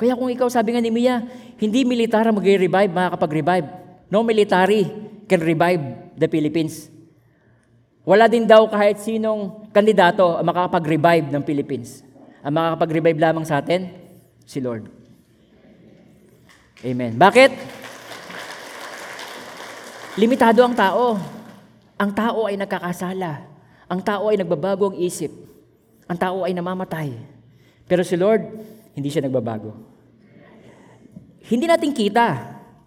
[0.00, 1.20] Kaya kung ikaw, sabi nga ni Mia,
[1.60, 3.68] hindi militar ang mag-revive, makakapag-revive.
[4.08, 4.88] No military
[5.28, 6.88] can revive the Philippines.
[8.08, 12.00] Wala din daw kahit sinong kandidato ang makakapag-revive ng Philippines.
[12.40, 13.92] Ang makakapag-revive lamang sa atin,
[14.48, 14.88] si Lord.
[16.80, 17.20] Amen.
[17.20, 17.52] Bakit?
[20.16, 21.20] Limitado ang tao.
[22.00, 23.44] Ang tao ay nagkakasala.
[23.84, 25.28] Ang tao ay nagbabago ang isip.
[26.08, 27.12] Ang tao ay namamatay.
[27.84, 28.48] Pero si Lord,
[28.96, 29.89] hindi siya nagbabago.
[31.50, 32.26] Hindi natin kita.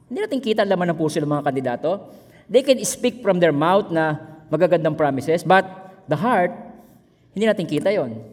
[0.08, 1.90] Hindi natin kita ang laman ng puso ng mga kandidato.
[2.48, 4.16] They can speak from their mouth na
[4.48, 5.68] magagandang promises, but
[6.08, 6.56] the heart,
[7.36, 8.24] hindi natin kita yon.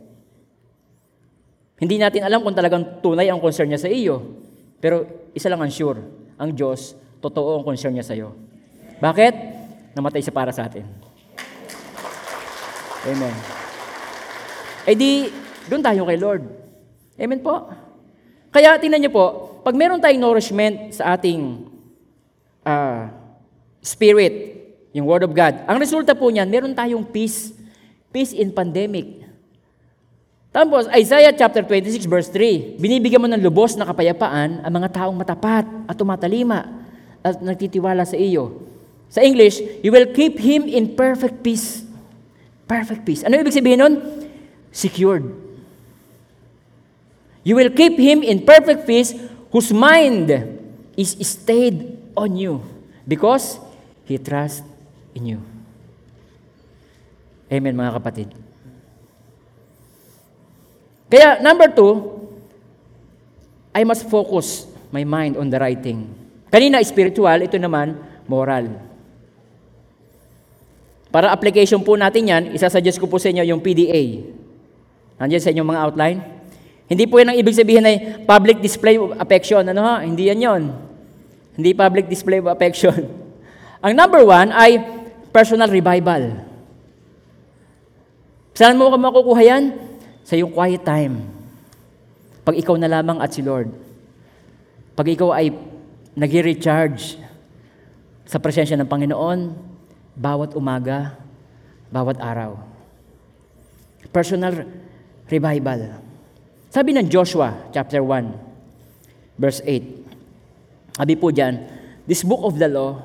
[1.80, 4.38] Hindi natin alam kung talagang tunay ang concern niya sa iyo.
[4.78, 5.98] Pero isa lang ang sure,
[6.36, 8.36] ang Diyos, totoo ang concern niya sa iyo.
[9.00, 9.34] Bakit?
[9.96, 10.84] Namatay siya para sa atin.
[13.08, 13.34] Amen.
[14.84, 15.32] Eh di,
[15.72, 16.44] doon tayo kay Lord.
[17.16, 17.72] Amen po.
[18.52, 21.68] Kaya tingnan niyo po, pag meron tayong nourishment sa ating
[22.64, 23.12] ah,
[23.80, 27.54] spirit, yung Word of God, ang resulta po niyan, meron tayong peace.
[28.10, 29.22] Peace in pandemic.
[30.50, 35.14] Tapos, Isaiah chapter 26 verse 3, binibigyan mo ng lubos na kapayapaan ang mga taong
[35.14, 36.66] matapat at tumatalima
[37.22, 38.66] at nagtitiwala sa iyo.
[39.06, 41.86] Sa English, you will keep him in perfect peace.
[42.66, 43.22] Perfect peace.
[43.22, 43.94] Ano ibig sabihin nun?
[44.74, 45.26] Secured.
[47.46, 49.14] You will keep him in perfect peace
[49.50, 50.30] whose mind
[50.94, 52.62] is stayed on you
[53.06, 53.58] because
[54.06, 54.66] he trusts
[55.14, 55.40] in you.
[57.50, 58.28] Amen, mga kapatid.
[61.10, 62.22] Kaya, number two,
[63.74, 66.06] I must focus my mind on the right thing.
[66.50, 67.98] Kanina, spiritual, ito naman,
[68.30, 68.70] moral.
[71.10, 74.22] Para application po natin yan, isasuggest ko po sa inyo yung PDA.
[75.18, 76.18] Nandiyan sa inyong mga outline.
[76.90, 79.62] Hindi po yan ang ibig sabihin ay public display of affection.
[79.62, 80.02] Ano ha?
[80.02, 80.62] Hindi yan yon.
[81.54, 83.06] Hindi public display of affection.
[83.86, 84.82] ang number one ay
[85.30, 86.34] personal revival.
[88.58, 89.70] Saan mo makukuha yan?
[90.26, 91.30] Sa iyong quiet time.
[92.42, 93.70] Pag ikaw na lamang at si Lord.
[94.98, 95.54] Pag ikaw ay
[96.18, 97.22] nag-recharge
[98.26, 99.54] sa presensya ng Panginoon,
[100.18, 101.14] bawat umaga,
[101.86, 102.58] bawat araw.
[104.10, 104.66] Personal
[105.30, 106.09] revival.
[106.70, 108.30] Sabi ng Joshua, chapter 1,
[109.34, 111.66] verse 8, sabi po dyan,
[112.06, 113.02] This book of the law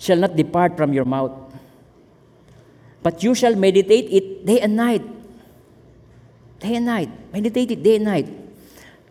[0.00, 1.36] shall not depart from your mouth,
[3.04, 5.04] but you shall meditate it day and night.
[6.64, 7.12] Day and night.
[7.36, 8.28] Meditate it day and night.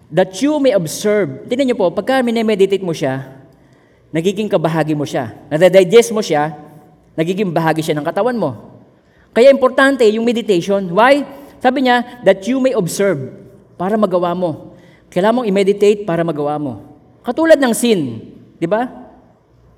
[0.09, 1.45] That you may observe.
[1.45, 3.21] Tingnan niyo po, pagka minemeditate mo siya,
[4.09, 5.29] nagiging kabahagi mo siya.
[5.45, 6.57] Nadadigest mo siya,
[7.13, 8.81] nagiging bahagi siya ng katawan mo.
[9.29, 10.89] Kaya importante yung meditation.
[10.89, 11.21] Why?
[11.61, 13.48] Sabi niya, that you may observe
[13.79, 14.75] para magawa mo.
[15.07, 16.73] Kailangan mong i-meditate para magawa mo.
[17.23, 18.19] Katulad ng sin,
[18.59, 18.91] di ba?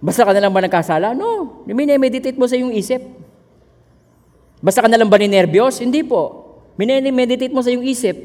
[0.02, 1.14] Basta ka na lang ba nagkasala?
[1.14, 1.62] No.
[1.70, 2.98] Minemeditate mo sa iyong isip.
[4.58, 5.78] Basta ka na lang ba ninervyos?
[5.78, 6.50] Hindi po.
[6.82, 8.18] Minemeditate mo sa iyong isip.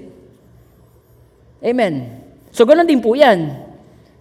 [1.61, 2.25] Amen.
[2.49, 3.53] So, ganun din po yan.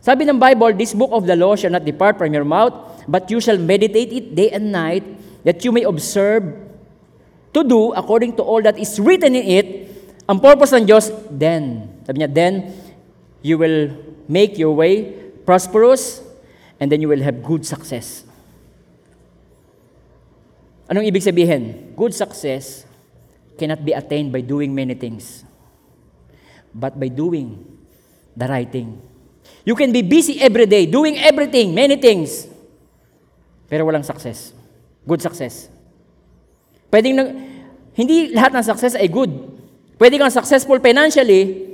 [0.04, 2.76] Sabi ng Bible, This book of the law shall not depart from your mouth,
[3.08, 5.08] but you shall meditate it day and night,
[5.48, 6.44] that you may observe
[7.56, 9.68] to do according to all that is written in it.
[10.26, 11.90] Ang purpose ng Diyos, then.
[12.06, 12.74] Sabi niya, then
[13.46, 13.94] you will
[14.26, 15.14] make your way
[15.46, 16.26] prosperous,
[16.82, 18.26] and then you will have good success.
[20.90, 21.94] Anong ibig sabihin?
[21.98, 22.86] Good success
[23.58, 25.46] cannot be attained by doing many things,
[26.74, 27.62] but by doing
[28.34, 29.02] the right thing.
[29.66, 32.46] You can be busy every day, doing everything, many things,
[33.70, 34.54] pero walang success.
[35.06, 35.70] Good success.
[36.90, 37.18] Pwedeng,
[37.94, 39.55] hindi lahat ng success ay good.
[39.96, 41.72] Pwede kang successful financially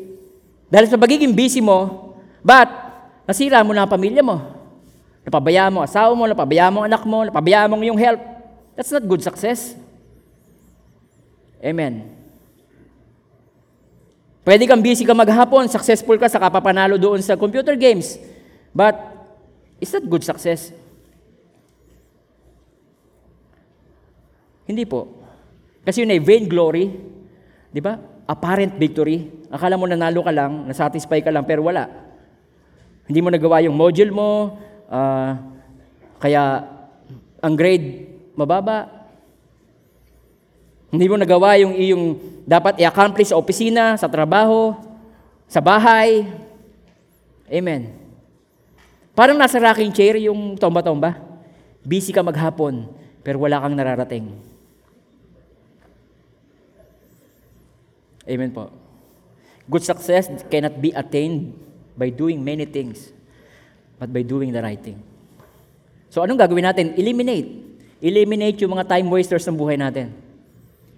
[0.69, 2.13] dahil sa pagiging busy mo,
[2.45, 2.69] but
[3.25, 4.37] nasira mo na ang pamilya mo.
[5.25, 8.21] Napabayaan mo asawa mo, napabayaan mo anak mo, napabayaan mo yung health.
[8.77, 9.73] That's not good success.
[11.61, 12.09] Amen.
[14.41, 18.17] Pwede kang busy ka maghapon, successful ka sa kapapanalo doon sa computer games.
[18.73, 18.97] But,
[19.77, 20.73] is that good success?
[24.65, 25.13] Hindi po.
[25.85, 26.89] Kasi yun ay vain glory.
[27.69, 28.10] Di ba?
[28.31, 29.27] Apparent victory.
[29.51, 31.91] Akala mo nanalo ka lang, nasatisfy ka lang, pero wala.
[33.11, 34.55] Hindi mo nagawa yung module mo,
[34.87, 35.35] ah,
[36.15, 36.63] kaya
[37.43, 38.07] ang grade
[38.39, 38.87] mababa.
[40.95, 42.05] Hindi mo nagawa yung iyong
[42.47, 44.75] dapat i-accomplish sa opisina, sa trabaho,
[45.51, 46.23] sa bahay.
[47.51, 47.91] Amen.
[49.11, 51.19] Parang nasa rocking chair yung tomba-tomba.
[51.83, 52.87] Busy ka maghapon,
[53.27, 54.50] pero wala kang nararating.
[58.25, 58.69] Amen po.
[59.65, 61.57] Good success cannot be attained
[61.97, 63.13] by doing many things,
[63.97, 65.01] but by doing the right thing.
[66.11, 66.93] So anong gagawin natin?
[66.99, 67.47] Eliminate.
[68.01, 70.11] Eliminate yung mga time wasters ng buhay natin.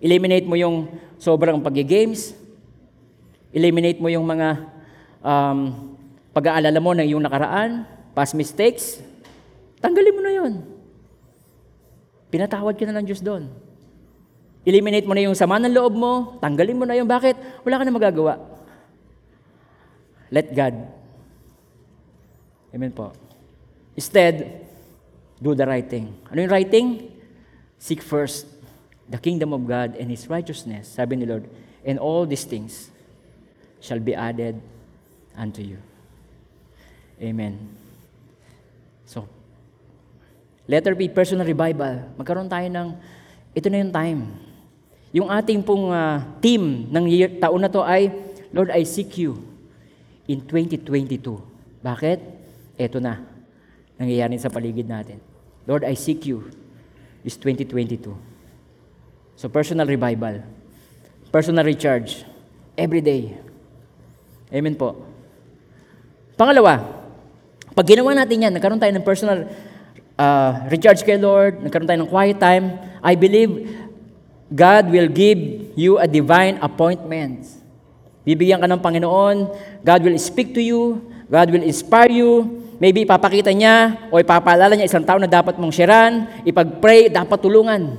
[0.03, 0.89] Eliminate mo yung
[1.21, 2.36] sobrang pag-games.
[3.53, 4.67] Eliminate mo yung mga
[5.21, 5.59] um,
[6.34, 7.86] pag-aalala mo ng iyong nakaraan,
[8.17, 8.99] past mistakes.
[9.80, 10.53] Tanggalin mo na yon.
[12.34, 13.47] Pinatawad ka na ng Diyos doon.
[14.64, 17.36] Eliminate mo na yung sama ng loob mo, tanggalin mo na yung bakit,
[17.68, 18.34] wala ka na magagawa.
[20.32, 20.76] Let God.
[22.74, 23.11] Amen po.
[23.93, 24.66] Instead,
[25.38, 26.16] do the right thing.
[26.32, 27.11] Ano yung right thing?
[27.78, 28.47] Seek first
[29.11, 31.45] the kingdom of God and His righteousness, sabi ni Lord,
[31.84, 32.88] and all these things
[33.84, 34.57] shall be added
[35.36, 35.78] unto you.
[37.20, 37.59] Amen.
[39.05, 39.28] So,
[40.66, 42.16] letter B, personal revival.
[42.16, 42.88] Magkaroon tayo ng,
[43.53, 44.53] ito na yung time.
[45.14, 48.09] Yung ating pong uh, team ng year, taon na to ay,
[48.49, 49.38] Lord, I seek you
[50.26, 51.22] in 2022.
[51.86, 52.20] Bakit?
[52.82, 53.22] Ito na.
[54.01, 55.22] Nangyayari sa paligid natin.
[55.70, 56.49] Lord, I seek you
[57.22, 58.09] is 2022.
[59.38, 60.41] So personal revival.
[61.30, 62.26] Personal recharge.
[62.74, 63.38] Every day.
[64.49, 64.97] Amen po.
[66.34, 66.82] Pangalawa,
[67.74, 69.45] pag ginawa natin yan, nagkaroon tayo ng personal
[70.18, 73.83] uh, recharge kay Lord, nagkaroon tayo ng quiet time, I believe
[74.54, 77.49] God will give you a divine appointment.
[78.22, 79.49] Bibigyan ka ng Panginoon,
[79.82, 84.88] God will speak to you, God will inspire you, maybe ipapakita niya o ipapaalala niya
[84.88, 87.97] isang tao na dapat mong sharean, ipag-pray, dapat tulungan.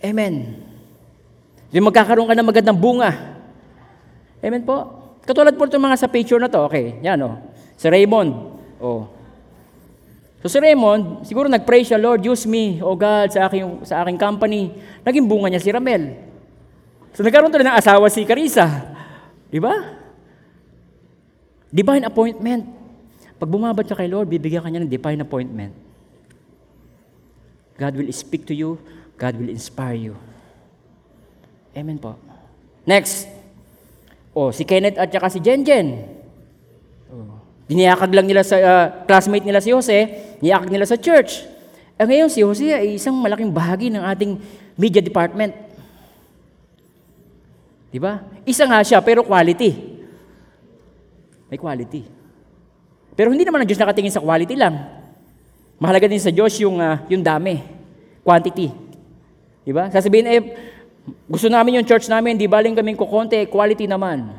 [0.00, 0.64] Amen.
[1.70, 3.36] Yung magkakaroon ka ng magandang bunga.
[4.40, 5.04] Amen po.
[5.24, 6.68] Katulad po itong mga sa picture na to.
[6.68, 7.28] Okay, yan o.
[7.32, 7.36] Oh.
[7.76, 8.32] Si Raymond.
[8.80, 9.13] Oh.
[10.44, 14.20] So si Raymond, siguro nag-pray siya, Lord, use me, oh God, sa aking, sa aking
[14.20, 14.76] company.
[15.00, 16.20] Naging bunga niya si Ramel.
[17.16, 18.68] So nagkaroon tuloy ng asawa si Carissa.
[19.48, 19.72] Di ba?
[21.72, 22.68] Divine appointment.
[23.40, 25.72] Pag bumabat ka kay Lord, bibigyan ka niya ng divine appointment.
[27.80, 28.76] God will speak to you.
[29.16, 30.14] God will inspire you.
[31.72, 32.20] Amen po.
[32.84, 33.32] Next.
[34.36, 36.04] Oh, si Kenneth at saka si Jenjen.
[37.08, 37.40] Oh.
[37.64, 41.46] Diniyakag lang nila sa uh, classmate nila si Jose, niyakag nila sa church.
[41.94, 44.38] Eh ngayon si Jose ay isang malaking bahagi ng ating
[44.74, 45.54] media department.
[47.94, 48.26] Di ba?
[48.42, 49.70] Isa nga siya, pero quality.
[51.46, 52.02] May quality.
[53.14, 54.74] Pero hindi naman ang Diyos nakatingin sa quality lang.
[55.78, 57.62] Mahalaga din sa Diyos yung, uh, yung dami,
[58.26, 58.74] quantity.
[59.62, 59.86] Di ba?
[59.94, 60.42] Sasabihin, eh,
[61.30, 64.34] gusto namin yung church namin, di baling kaming kukonte, quality naman.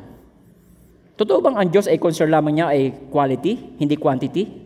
[1.16, 4.65] Totoo bang ang Diyos ay concern lamang niya ay quality, hindi quantity?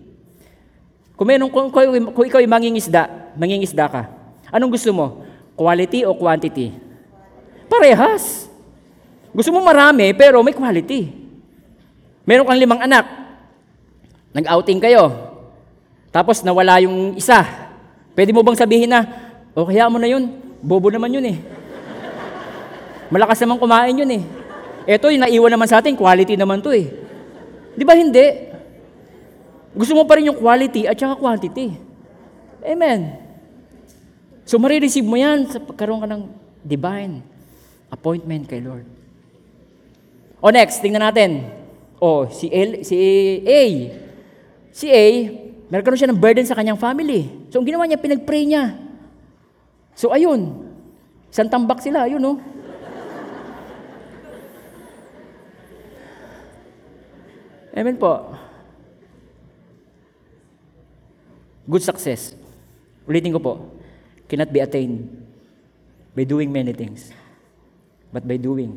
[1.20, 4.08] Kung, meron, kung, kung, kung ikaw ay mangingisda, mangingisda ka,
[4.48, 5.20] anong gusto mo?
[5.52, 6.72] Quality o quantity?
[7.68, 8.48] Parehas.
[9.28, 11.12] Gusto mo marami, pero may quality.
[12.24, 13.04] Meron kang limang anak.
[14.32, 15.12] Nag-outing kayo.
[16.08, 17.44] Tapos nawala yung isa.
[18.16, 19.04] Pwede mo bang sabihin na,
[19.52, 20.24] o kaya mo na yun,
[20.64, 21.38] bobo naman yun eh.
[23.12, 24.24] Malakas naman kumain yun eh.
[24.88, 26.88] Ito, yung naiwan naman sa atin, quality naman to eh.
[27.76, 28.49] Di ba hindi?
[29.70, 31.78] Gusto mo pa rin yung quality at saka quantity.
[32.66, 33.16] Amen.
[34.42, 36.22] So, marireceive mo yan sa pagkaroon ka ng
[36.66, 37.22] divine
[37.86, 38.82] appointment kay Lord.
[40.42, 41.46] O next, tingnan natin.
[42.02, 42.96] O, si, L, si
[43.46, 43.62] A.
[44.74, 45.04] Si A,
[45.70, 47.30] meron siya ng burden sa kanyang family.
[47.54, 48.74] So, ang ginawa niya, pinag-pray niya.
[49.94, 50.66] So, ayun.
[51.30, 52.42] Isang tambak sila, ayun, no?
[57.70, 58.34] Amen po.
[61.70, 62.34] Good success.
[63.06, 63.54] Ulitin ko po.
[64.26, 65.06] Cannot be attained
[66.18, 67.14] by doing many things,
[68.10, 68.74] but by doing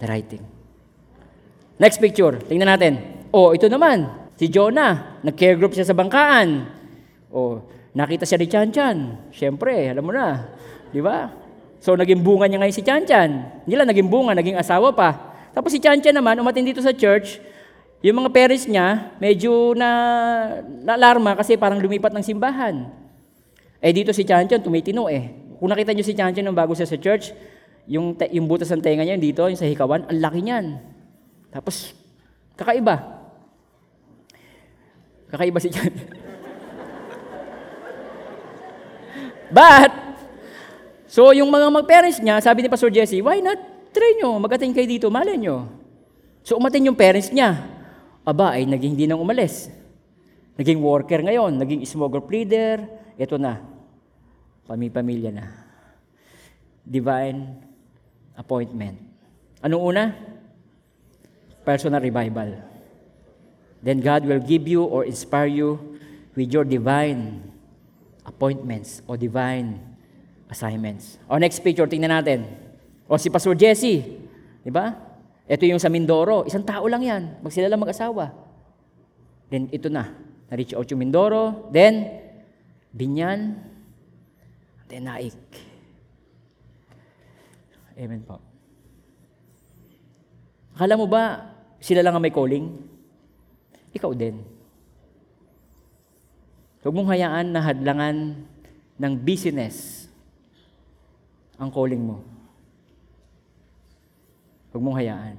[0.00, 0.44] the right thing.
[1.76, 2.40] Next picture.
[2.48, 2.92] Tingnan natin.
[3.28, 4.08] Oh, ito naman.
[4.40, 5.20] Si Jonah.
[5.20, 6.64] Nag-care group siya sa bangkaan.
[7.28, 7.60] Oh,
[7.92, 8.96] nakita siya ni Chan Chan.
[9.30, 10.48] Siyempre, alam mo na.
[10.88, 11.28] Di ba?
[11.78, 13.30] So, naging bunga niya ngayon si Chan Chan.
[13.68, 15.28] Hindi lang naging bunga, naging asawa pa.
[15.58, 17.42] Tapos si Chancha naman, umatin dito sa church,
[17.98, 19.90] yung mga parents niya, medyo na
[20.82, 22.86] na-alarma kasi parang lumipat ng simbahan.
[23.82, 25.34] Eh dito si Chanchan, tumitino eh.
[25.58, 27.34] Kung nakita niyo si Chanchan nung bago siya sa church,
[27.90, 30.78] yung, yung butas ng tenga niya dito, yung sa hikawan, ang laki niyan.
[31.50, 31.94] Tapos,
[32.54, 33.18] kakaiba.
[35.30, 35.98] Kakaiba si Chanchan.
[39.56, 39.90] But,
[41.10, 44.84] so yung mga mag-parents niya, sabi ni Pastor Jesse, why not Try nyo, mag-attend kayo
[44.84, 45.64] dito, malay nyo.
[46.44, 47.77] So umatin yung parents niya.
[48.28, 49.72] Aba, ay naging hindi nang umalis.
[50.60, 52.84] Naging worker ngayon, naging small group leader,
[53.16, 53.56] ito na.
[54.68, 55.48] Pami-pamilya na.
[56.84, 57.56] Divine
[58.36, 59.00] appointment.
[59.64, 60.04] Anong una?
[61.64, 62.60] Personal revival.
[63.80, 65.80] Then God will give you or inspire you
[66.36, 67.40] with your divine
[68.28, 69.80] appointments or divine
[70.52, 71.16] assignments.
[71.32, 72.44] O next picture, tingnan natin.
[73.08, 74.04] O si Pastor Jesse,
[74.60, 75.07] di ba?
[75.48, 78.36] Ito yung sa Mindoro, isang tao lang yan, mag sila lang mag-asawa.
[79.48, 80.12] Then ito na,
[80.52, 82.20] na-reach out yung Mindoro, then
[82.92, 83.56] Binyan,
[84.88, 85.36] Tenaik.
[87.96, 88.40] Amen po.
[90.76, 92.70] Akala mo ba sila lang ang may calling?
[93.92, 94.40] Ikaw din.
[96.84, 98.16] Huwag mong hayaan na hadlangan
[98.96, 100.06] ng business
[101.58, 102.22] ang calling mo.
[104.78, 105.34] Huwag mong hayaan.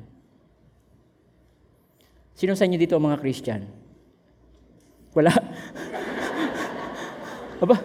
[2.36, 3.72] Sino sa inyo dito ang mga Christian?
[5.16, 5.32] Wala?
[7.64, 7.80] Aba,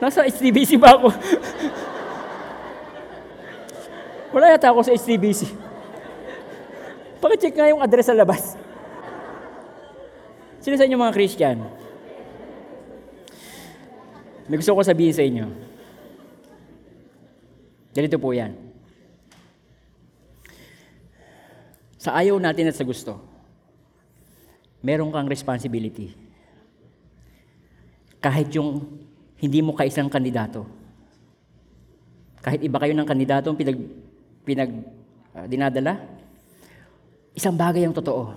[0.00, 1.12] nasa HTBC ba ako?
[4.32, 5.52] Wala yata ako sa HTBC.
[7.20, 8.56] Pakicheck nga yung address sa labas.
[10.64, 11.68] Sino sa inyo mga Christian?
[14.48, 15.52] May gusto ko sabihin sa inyo.
[17.92, 18.71] Ganito po yan.
[22.02, 23.22] Sa ayaw natin at sa gusto,
[24.82, 26.10] meron kang responsibility.
[28.18, 28.98] Kahit yung
[29.38, 30.66] hindi mo kaisang kandidato.
[32.42, 33.78] Kahit iba kayo ng kandidato ang pinag,
[34.42, 34.70] pinag
[35.30, 36.02] ah, dinadala,
[37.38, 38.34] isang bagay ang totoo.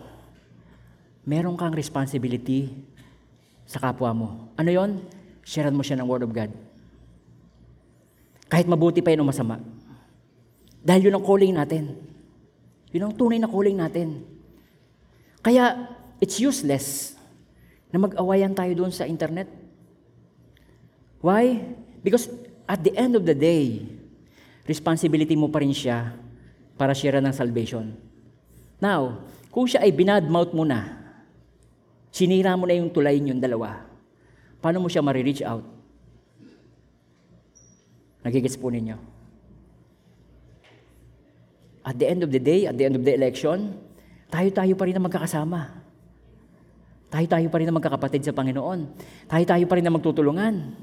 [1.26, 2.70] Meron kang responsibility
[3.66, 4.28] sa kapwa mo.
[4.62, 5.02] Ano yon?
[5.42, 6.54] Sharean mo siya ng Word of God.
[8.46, 9.58] Kahit mabuti pa yun o masama.
[10.86, 12.14] Dahil yun ang calling natin.
[12.96, 14.24] Yun ang tunay na calling natin.
[15.44, 15.92] Kaya,
[16.24, 17.20] it's useless
[17.92, 19.52] na mag-awayan tayo doon sa internet.
[21.20, 21.60] Why?
[22.00, 22.32] Because
[22.64, 23.84] at the end of the day,
[24.64, 26.16] responsibility mo pa rin siya
[26.80, 28.00] para share ng salvation.
[28.80, 30.96] Now, kung siya ay binadmouth mo na,
[32.16, 33.84] sinira mo na yung tulay yung dalawa,
[34.64, 35.68] paano mo siya marireach out?
[38.24, 39.15] Nagigits po ninyo.
[41.86, 43.78] At the end of the day, at the end of the election,
[44.34, 45.86] tayo-tayo pa rin na magkakasama.
[47.14, 48.90] Tayo-tayo pa rin na magkakapatid sa Panginoon.
[49.30, 50.74] Tayo-tayo pa rin na magtutulungan.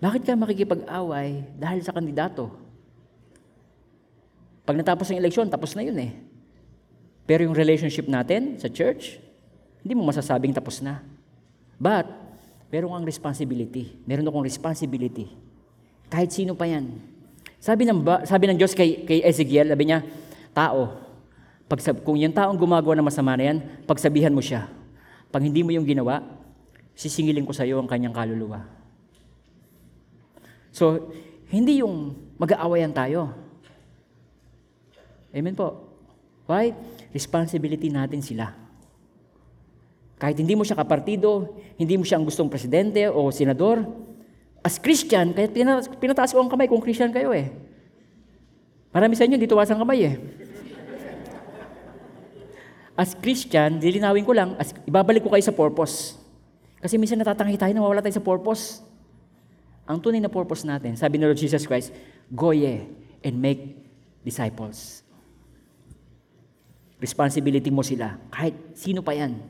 [0.00, 1.44] Bakit ka makikipag-away?
[1.60, 2.48] Dahil sa kandidato.
[4.64, 6.16] Pag natapos ang eleksyon, tapos na yun eh.
[7.28, 9.20] Pero yung relationship natin sa church,
[9.84, 11.04] hindi mo masasabing tapos na.
[11.76, 12.08] But,
[12.72, 14.00] meron kang responsibility.
[14.08, 15.28] Meron akong responsibility.
[16.08, 17.09] Kahit sino pa yan.
[17.60, 20.00] Sabi ng, ba, sabi ng Diyos kay, kay Ezekiel, sabi niya,
[20.56, 20.96] tao,
[21.68, 24.66] pag, kung yung taong gumagawa ng masama na yan, pagsabihan mo siya.
[25.28, 26.24] Pag hindi mo yung ginawa,
[26.96, 28.64] sisingilin ko sa iyo ang kanyang kaluluwa.
[30.72, 31.12] So,
[31.52, 33.36] hindi yung mag-aawayan tayo.
[35.30, 35.92] Amen po.
[36.48, 36.74] Why?
[37.14, 38.56] Responsibility natin sila.
[40.16, 43.84] Kahit hindi mo siya kapartido, hindi mo siya ang gustong presidente o senador,
[44.60, 45.56] as Christian, kahit
[45.96, 47.48] pinataas ko ang kamay kung Christian kayo eh.
[48.92, 50.16] Marami sa inyo, dito wasang kamay eh.
[52.98, 56.20] As Christian, lilinawin ko lang, as, ibabalik ko kayo sa purpose.
[56.84, 58.84] Kasi minsan natatangi tayo, nawawala tayo sa purpose.
[59.88, 61.96] Ang tunay na purpose natin, sabi ni Lord Jesus Christ,
[62.28, 62.84] go ye
[63.24, 63.80] and make
[64.20, 65.00] disciples.
[67.00, 69.40] Responsibility mo sila, kahit sino pa yan.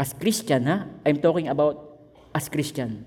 [0.00, 0.88] As Christian, ha?
[1.04, 2.00] I'm talking about
[2.32, 3.04] as Christian.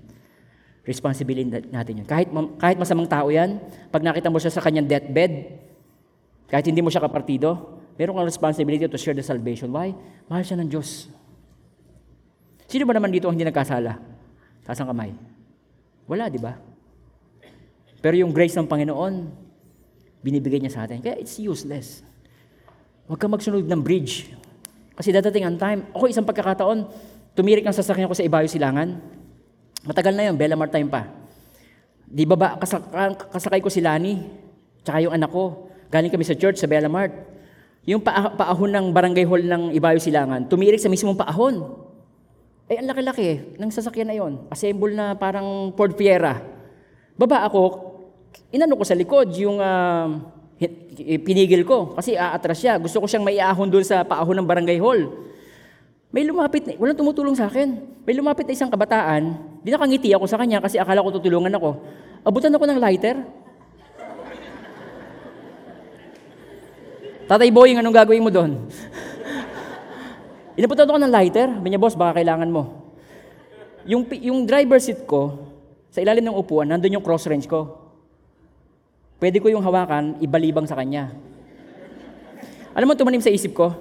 [0.84, 2.06] Responsibility natin yun.
[2.06, 2.28] Kahit,
[2.60, 3.56] kahit masamang tao yan,
[3.88, 5.64] pag nakita mo siya sa kanyang deathbed,
[6.52, 9.72] kahit hindi mo siya kapartido, meron kang responsibility to share the salvation.
[9.72, 9.96] Why?
[10.28, 11.08] Mahal siya ng Diyos.
[12.68, 13.96] Sino ba naman dito ang hindi nagkasala?
[14.64, 15.16] Taas ang kamay.
[16.04, 16.52] Wala, di ba?
[18.04, 19.14] Pero yung grace ng Panginoon,
[20.20, 21.00] binibigay niya sa atin.
[21.00, 22.04] Kaya it's useless.
[23.08, 24.32] Huwag kang magsunod ng bridge.
[24.96, 26.88] Kasi dadating ang time, ako isang pagkakataon,
[27.32, 29.00] tumirik ang sasakyan ko sa Ibayo Silangan.
[29.84, 31.04] Matagal na yun, Bella time pa.
[32.08, 32.88] Di ba ba, kasak-
[33.32, 34.24] kasakay ko si Lani,
[34.80, 35.68] tsaka yung anak ko.
[35.92, 37.12] Galing kami sa church sa Bella Mart.
[37.84, 41.84] Yung pa- paahon ng barangay hall ng Ibayo Silangan, tumirik sa mismong paahon.
[42.64, 44.32] Eh, ang laki-laki ng sasakyan na yon.
[44.48, 46.40] Assemble na parang Ford Fiera.
[47.12, 47.92] Baba ako,
[48.48, 50.32] inano ko sa likod yung uh,
[51.28, 52.80] pinigil ko kasi aatras siya.
[52.80, 55.12] Gusto ko siyang maiahon doon sa paahon ng barangay hall.
[56.14, 57.74] May lumapit, na, walang tumutulong sa akin.
[58.06, 59.34] May lumapit na isang kabataan,
[59.66, 61.82] di nakangiti ako sa kanya kasi akala ko tutulungan ako.
[62.22, 63.18] Abutan ako ng lighter.
[67.26, 68.62] Tatay Boying, anong gagawin mo doon?
[70.54, 71.50] Inabutan ako ng lighter.
[71.50, 72.94] Sabi niya, boss, baka kailangan mo.
[73.82, 75.50] Yung, yung driver seat ko,
[75.90, 77.74] sa ilalim ng upuan, nandun yung cross range ko.
[79.18, 81.10] Pwede ko yung hawakan, ibalibang sa kanya.
[82.70, 83.74] Alam mo, tumanim sa isip ko,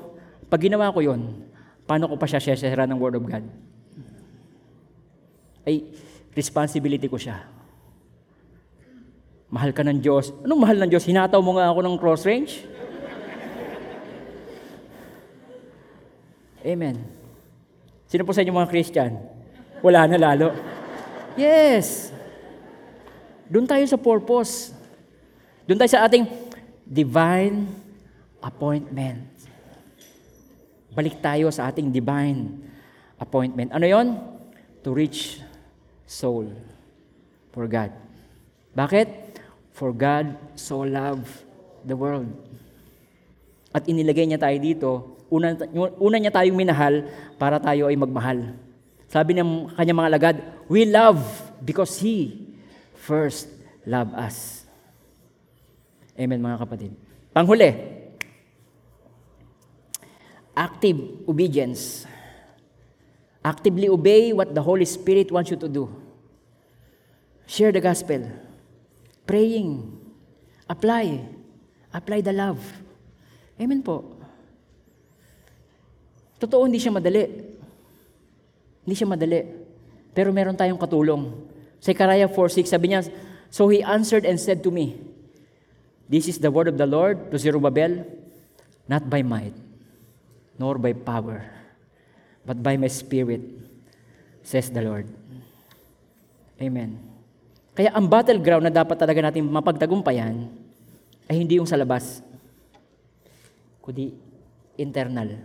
[0.49, 1.52] pag ginawa ko yon,
[1.83, 3.43] paano ko pa siya share ng Word of God?
[5.63, 5.87] Ay,
[6.35, 7.47] responsibility ko siya.
[9.53, 10.33] Mahal ka ng Diyos.
[10.41, 11.05] Anong mahal ng Diyos?
[11.05, 12.65] Hinataw mo nga ako ng cross range?
[16.63, 16.95] Amen.
[18.07, 19.19] Sino po sa inyo mga Christian?
[19.83, 20.55] Wala na lalo.
[21.35, 22.09] Yes.
[23.51, 24.71] Doon tayo sa purpose.
[25.67, 26.23] Doon tayo sa ating
[26.87, 27.67] divine
[28.39, 29.32] appointment.
[30.93, 32.61] Balik tayo sa ating divine
[33.17, 33.73] appointment.
[33.73, 34.17] Ano yon?
[34.85, 35.41] To reach
[36.05, 36.53] soul
[37.49, 37.89] for God.
[38.77, 39.37] Bakit?
[39.73, 41.29] For God so loved
[41.81, 42.29] the world.
[43.73, 44.89] At inilagay niya tayo dito,
[45.33, 45.57] una,
[45.97, 47.09] una niya tayong minahal
[47.41, 48.53] para tayo ay magmahal.
[49.09, 50.35] Sabi ng kanyang mga lagad,
[50.69, 51.21] we love
[51.61, 52.49] because He
[52.97, 53.49] first
[53.85, 54.65] loved us.
[56.13, 56.93] Amen mga kapatid.
[57.33, 57.92] Panghuli,
[60.55, 62.05] active obedience.
[63.43, 65.91] Actively obey what the Holy Spirit wants you to do.
[67.45, 68.23] Share the gospel.
[69.27, 69.83] Praying.
[70.69, 71.19] Apply.
[71.91, 72.61] Apply the love.
[73.59, 74.15] Amen po.
[76.39, 77.23] Totoo, hindi siya madali.
[78.83, 79.43] Hindi siya madali.
[80.15, 81.51] Pero meron tayong katulong.
[81.83, 83.03] Sa Zechariah 4.6, sabi niya,
[83.53, 84.97] So he answered and said to me,
[86.07, 88.03] This is the word of the Lord to Zerubbabel,
[88.87, 89.55] not by might,
[90.57, 91.45] nor by power,
[92.45, 93.41] but by my spirit,
[94.43, 95.07] says the Lord.
[96.61, 96.99] Amen.
[97.73, 100.45] Kaya ang battleground na dapat talaga natin mapagtagumpayan
[101.25, 102.21] ay hindi yung sa labas,
[103.81, 104.13] kundi
[104.77, 105.41] internal,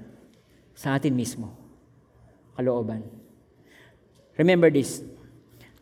[0.76, 1.50] sa atin mismo,
[2.52, 3.00] kalooban.
[4.36, 5.02] Remember this,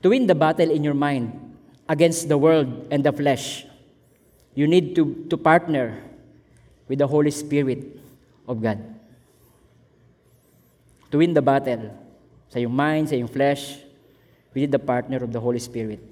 [0.01, 1.35] to win the battle in your mind
[1.91, 3.67] against the world and the flesh,
[4.55, 5.99] you need to, to partner
[6.89, 7.99] with the Holy Spirit
[8.49, 8.96] of God.
[11.11, 11.93] To win the battle
[12.51, 13.83] sa iyong mind, sa iyong flesh,
[14.55, 16.03] we need the partner of the Holy Spirit.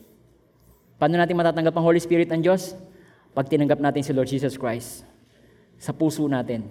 [0.98, 2.76] Paano natin matatanggap ang Holy Spirit ng Diyos?
[3.34, 5.02] Pag tinanggap natin si Lord Jesus Christ
[5.74, 6.62] sa puso natin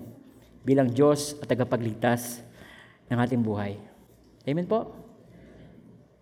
[0.64, 2.40] bilang Diyos at tagapagligtas
[3.12, 3.76] ng ating buhay.
[4.48, 4.96] Amen po?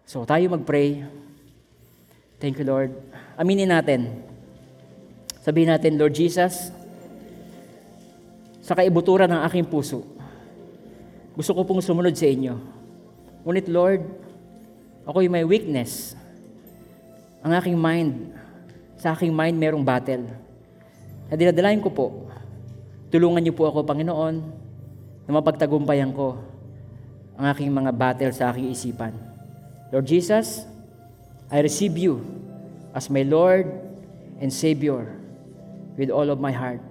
[0.05, 1.05] So tayo mag-pray.
[2.41, 2.89] Thank you, Lord.
[3.37, 4.25] Aminin natin.
[5.45, 6.73] Sabihin natin, Lord Jesus,
[8.61, 10.05] sa kaibuturan ng aking puso,
[11.31, 12.55] gusto ko pong sumunod sa inyo.
[13.47, 14.03] Ngunit, Lord,
[15.07, 16.13] ako'y may weakness.
[17.41, 18.35] Ang aking mind,
[18.99, 20.29] sa aking mind merong battle.
[21.31, 22.07] Na dinadalayan ko po,
[23.09, 24.35] tulungan niyo po ako, Panginoon,
[25.25, 26.37] na mapagtagumpayan ko
[27.39, 29.15] ang aking mga battle sa aking isipan.
[29.89, 30.67] Lord Jesus,
[31.47, 32.21] I receive you
[32.91, 33.67] as my Lord
[34.43, 35.07] and Savior
[35.95, 36.83] with all of my heart.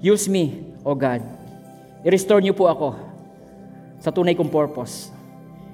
[0.00, 1.24] Use me, O God.
[2.04, 3.05] I-restore niyo po ako
[4.00, 5.12] sa tunay kong purpose.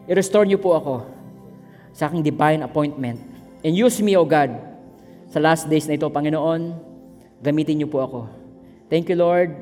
[0.06, 1.06] I-restore niyo po ako
[1.94, 3.20] sa aking divine appointment.
[3.62, 4.54] And use me, O God,
[5.30, 6.74] sa last days na ito, Panginoon,
[7.40, 8.20] gamitin niyo po ako.
[8.90, 9.54] Thank you, Lord,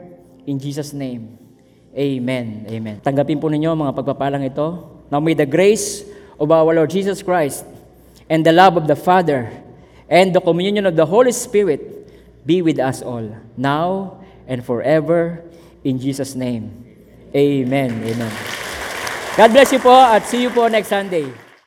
[0.48, 1.38] in Jesus' name.
[1.94, 2.66] Amen.
[2.70, 2.96] Amen.
[3.02, 4.98] Tanggapin po ninyo mga pagpapalang ito.
[5.10, 6.06] Now may the grace
[6.38, 7.66] of our Lord Jesus Christ
[8.30, 9.50] and the love of the Father
[10.06, 11.82] and the communion of the Holy Spirit
[12.46, 13.26] be with us all,
[13.58, 15.42] now and forever,
[15.82, 16.89] in Jesus' name.
[17.34, 18.02] Amen.
[18.02, 18.32] Amen.
[19.36, 21.49] God bless you po at see you po next Sunday.